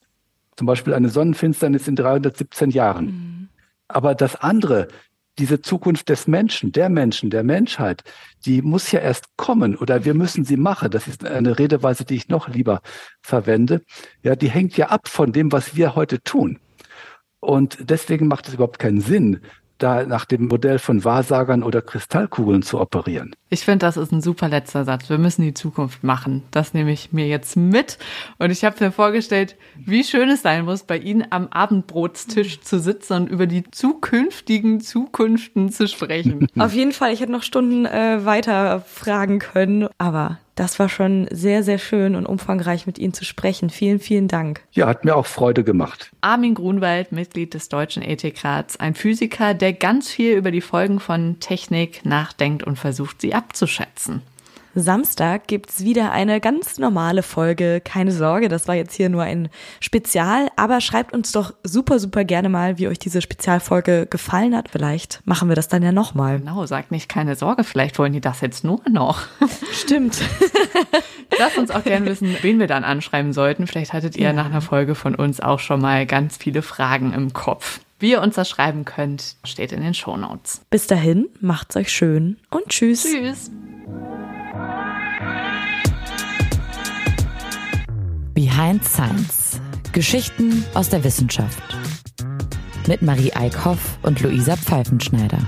Zum 0.57 0.67
Beispiel 0.67 0.95
eine 0.95 1.09
Sonnenfinsternis 1.09 1.87
in 1.89 1.97
317 1.97 2.71
Jahren. 2.71 3.07
Mhm. 3.07 3.49
Aber 3.89 4.15
das 4.15 4.37
andere, 4.37 4.89
diese 5.39 5.61
Zukunft 5.61 6.09
des 6.09 6.27
Menschen, 6.27 6.73
der 6.73 6.89
Menschen, 6.89 7.31
der 7.31 7.45
Menschheit, 7.45 8.03
die 8.45 8.63
muss 8.63 8.91
ja 8.91 9.01
erst 9.01 9.37
kommen 9.37 9.77
oder 9.77 10.05
wir 10.05 10.15
müssen 10.15 10.45
sie 10.45 10.57
machen. 10.57 10.91
Das 10.91 11.09
ist 11.09 11.25
eine 11.25 11.59
Redeweise, 11.59 12.05
die 12.05 12.17
ich 12.17 12.29
noch 12.29 12.49
lieber 12.49 12.81
verwende. 13.23 13.83
Ja, 14.23 14.37
die 14.37 14.51
hängt 14.51 14.77
ja 14.77 14.89
ab 14.89 15.09
von 15.09 15.33
dem, 15.33 15.53
was 15.53 15.77
wir 15.77 15.95
heute 15.95 16.23
tun. 16.23 16.59
Und 17.41 17.79
deswegen 17.91 18.29
macht 18.29 18.49
es 18.49 18.55
überhaupt 18.55 18.79
keinen 18.79 19.01
Sinn, 19.01 19.41
da 19.79 20.05
nach 20.05 20.25
dem 20.25 20.47
Modell 20.47 20.79
von 20.79 21.05
Wahrsagern 21.05 21.63
oder 21.63 21.83
Kristallkugeln 21.83 22.63
zu 22.63 22.81
operieren. 22.81 23.35
Ich 23.49 23.65
finde, 23.65 23.87
das 23.87 23.97
ist 23.97 24.13
ein 24.13 24.23
super 24.23 24.49
letzter 24.49 24.85
Satz. 24.85 25.09
Wir 25.09 25.19
müssen 25.19 25.43
die 25.43 25.55
Zukunft 25.55 26.03
machen. 26.03 26.43
Das 26.51 26.75
nehme 26.75 26.93
ich 26.93 27.13
mir 27.13 27.27
jetzt 27.27 27.57
mit. 27.57 27.99
Und 28.39 28.51
ich 28.51 28.65
habe 28.65 28.85
mir 28.85 28.91
vorgestellt, 28.91 29.57
wie 29.77 30.03
schön 30.03 30.29
es 30.31 30.43
sein 30.43 30.65
muss, 30.65 30.83
bei 30.83 30.99
Ihnen 30.99 31.27
am 31.31 31.49
Abendbrotstisch 31.49 32.61
zu 32.61 32.81
sitzen 32.81 33.13
und 33.15 33.29
über 33.29 33.47
die 33.47 33.63
zukünftigen 33.71 34.81
Zukünften 34.81 35.71
zu 35.71 35.87
sprechen. 35.87 36.49
Auf 36.59 36.73
jeden 36.73 36.93
Fall, 36.93 37.13
ich 37.13 37.21
hätte 37.21 37.33
noch 37.33 37.43
Stunden 37.43 37.87
äh, 37.87 38.25
weiter 38.25 38.81
fragen 38.81 39.39
können, 39.39 39.89
aber 39.99 40.39
das 40.57 40.79
war 40.79 40.89
schon 40.89 41.29
sehr, 41.31 41.63
sehr 41.63 41.79
schön 41.79 42.17
und 42.17 42.27
umfangreich 42.27 42.87
mit 42.87 42.99
Ihnen 42.99 43.13
zu 43.13 43.25
sprechen. 43.25 43.71
Vielen, 43.71 44.01
vielen 44.01 44.27
Dank. 44.27 44.63
Ja, 44.73 44.87
hat 44.89 45.05
mir 45.05 45.15
auch 45.15 45.27
Freude 45.27 45.63
gemacht. 45.63 46.11
Armin 46.23 46.55
Grunwald, 46.55 47.13
Mitglied 47.13 47.55
des 47.55 47.69
Deutschen 47.69 48.03
Ethikrats, 48.03 48.81
ein 48.81 48.95
Physiker, 48.95 49.55
der 49.55 49.75
ganz 49.75 50.09
viel 50.11 50.33
über 50.33 50.51
die 50.51 50.63
Folgen 50.63 50.99
von 50.99 51.39
Technik 51.41 52.05
nachdenkt 52.05 52.65
und 52.65 52.79
versucht, 52.79 53.21
sie 53.21 53.35
abzuschätzen. 53.35 54.23
Samstag 54.81 55.47
gibt's 55.47 55.83
wieder 55.83 56.13
eine 56.13 56.41
ganz 56.41 56.79
normale 56.79 57.23
Folge. 57.23 57.81
Keine 57.85 58.13
Sorge, 58.13 58.49
das 58.49 58.69
war 58.69 58.75
jetzt 58.75 58.95
hier 58.95 59.09
nur 59.09 59.23
ein 59.23 59.49
Spezial, 59.81 60.49
aber 60.57 60.81
schreibt 60.81 61.13
uns 61.13 61.33
doch 61.33 61.55
super, 61.63 61.99
super 61.99 62.25
gerne 62.25 62.49
mal, 62.49 62.79
wie 62.79 62.89
euch 62.89 62.99
diese 62.99 63.21
Spezialfolge 63.21 64.07
gefallen 64.07 64.55
hat. 64.55 64.69
Vielleicht 64.71 65.21
machen 65.25 65.49
wir 65.49 65.57
das 65.57 65.69
dann 65.69 65.83
ja 65.83 65.93
nochmal. 65.93 66.39
Genau, 66.39 66.65
sagt 66.67 66.91
nicht 66.91 67.09
keine 67.09 67.37
Sorge, 67.37 67.65
vielleicht 67.65 67.99
wollen 67.99 68.13
die 68.13 68.21
das 68.21 68.41
jetzt 68.41 68.65
nur 68.65 68.81
noch. 68.91 69.23
Stimmt. 69.73 70.21
Lasst 71.39 71.59
uns 71.59 71.71
auch 71.71 71.85
gerne 71.85 72.07
wissen, 72.07 72.37
wen 72.43 72.59
wir 72.59 72.67
dann 72.67 72.85
anschreiben 72.85 73.33
sollten. 73.33 73.67
Vielleicht 73.67 73.93
hattet 73.93 74.17
ihr 74.17 74.27
ja. 74.27 74.33
nach 74.33 74.47
einer 74.47 74.61
Folge 74.61 74.95
von 74.95 75.15
uns 75.15 75.41
auch 75.41 75.59
schon 75.59 75.81
mal 75.81 76.07
ganz 76.07 76.37
viele 76.37 76.63
Fragen 76.63 77.13
im 77.13 77.33
Kopf. 77.33 77.81
Wie 77.99 78.11
ihr 78.11 78.21
uns 78.21 78.35
das 78.35 78.49
schreiben 78.49 78.85
könnt, 78.85 79.37
steht 79.45 79.73
in 79.73 79.81
den 79.81 79.95
Shownotes. 79.95 80.61
Bis 80.69 80.87
dahin, 80.87 81.29
macht's 81.41 81.77
euch 81.77 81.91
schön 81.91 82.37
und 82.51 82.69
tschüss. 82.69 83.05
Tschüss. 83.05 83.51
Behind 88.35 88.85
Science. 88.85 89.61
Geschichten 89.93 90.65
aus 90.75 90.91
der 90.91 91.03
Wissenschaft. 91.05 91.63
Mit 92.87 93.03
Marie 93.03 93.33
Eickhoff 93.33 93.99
und 94.03 94.21
Luisa 94.21 94.57
Pfeifenschneider. 94.57 95.39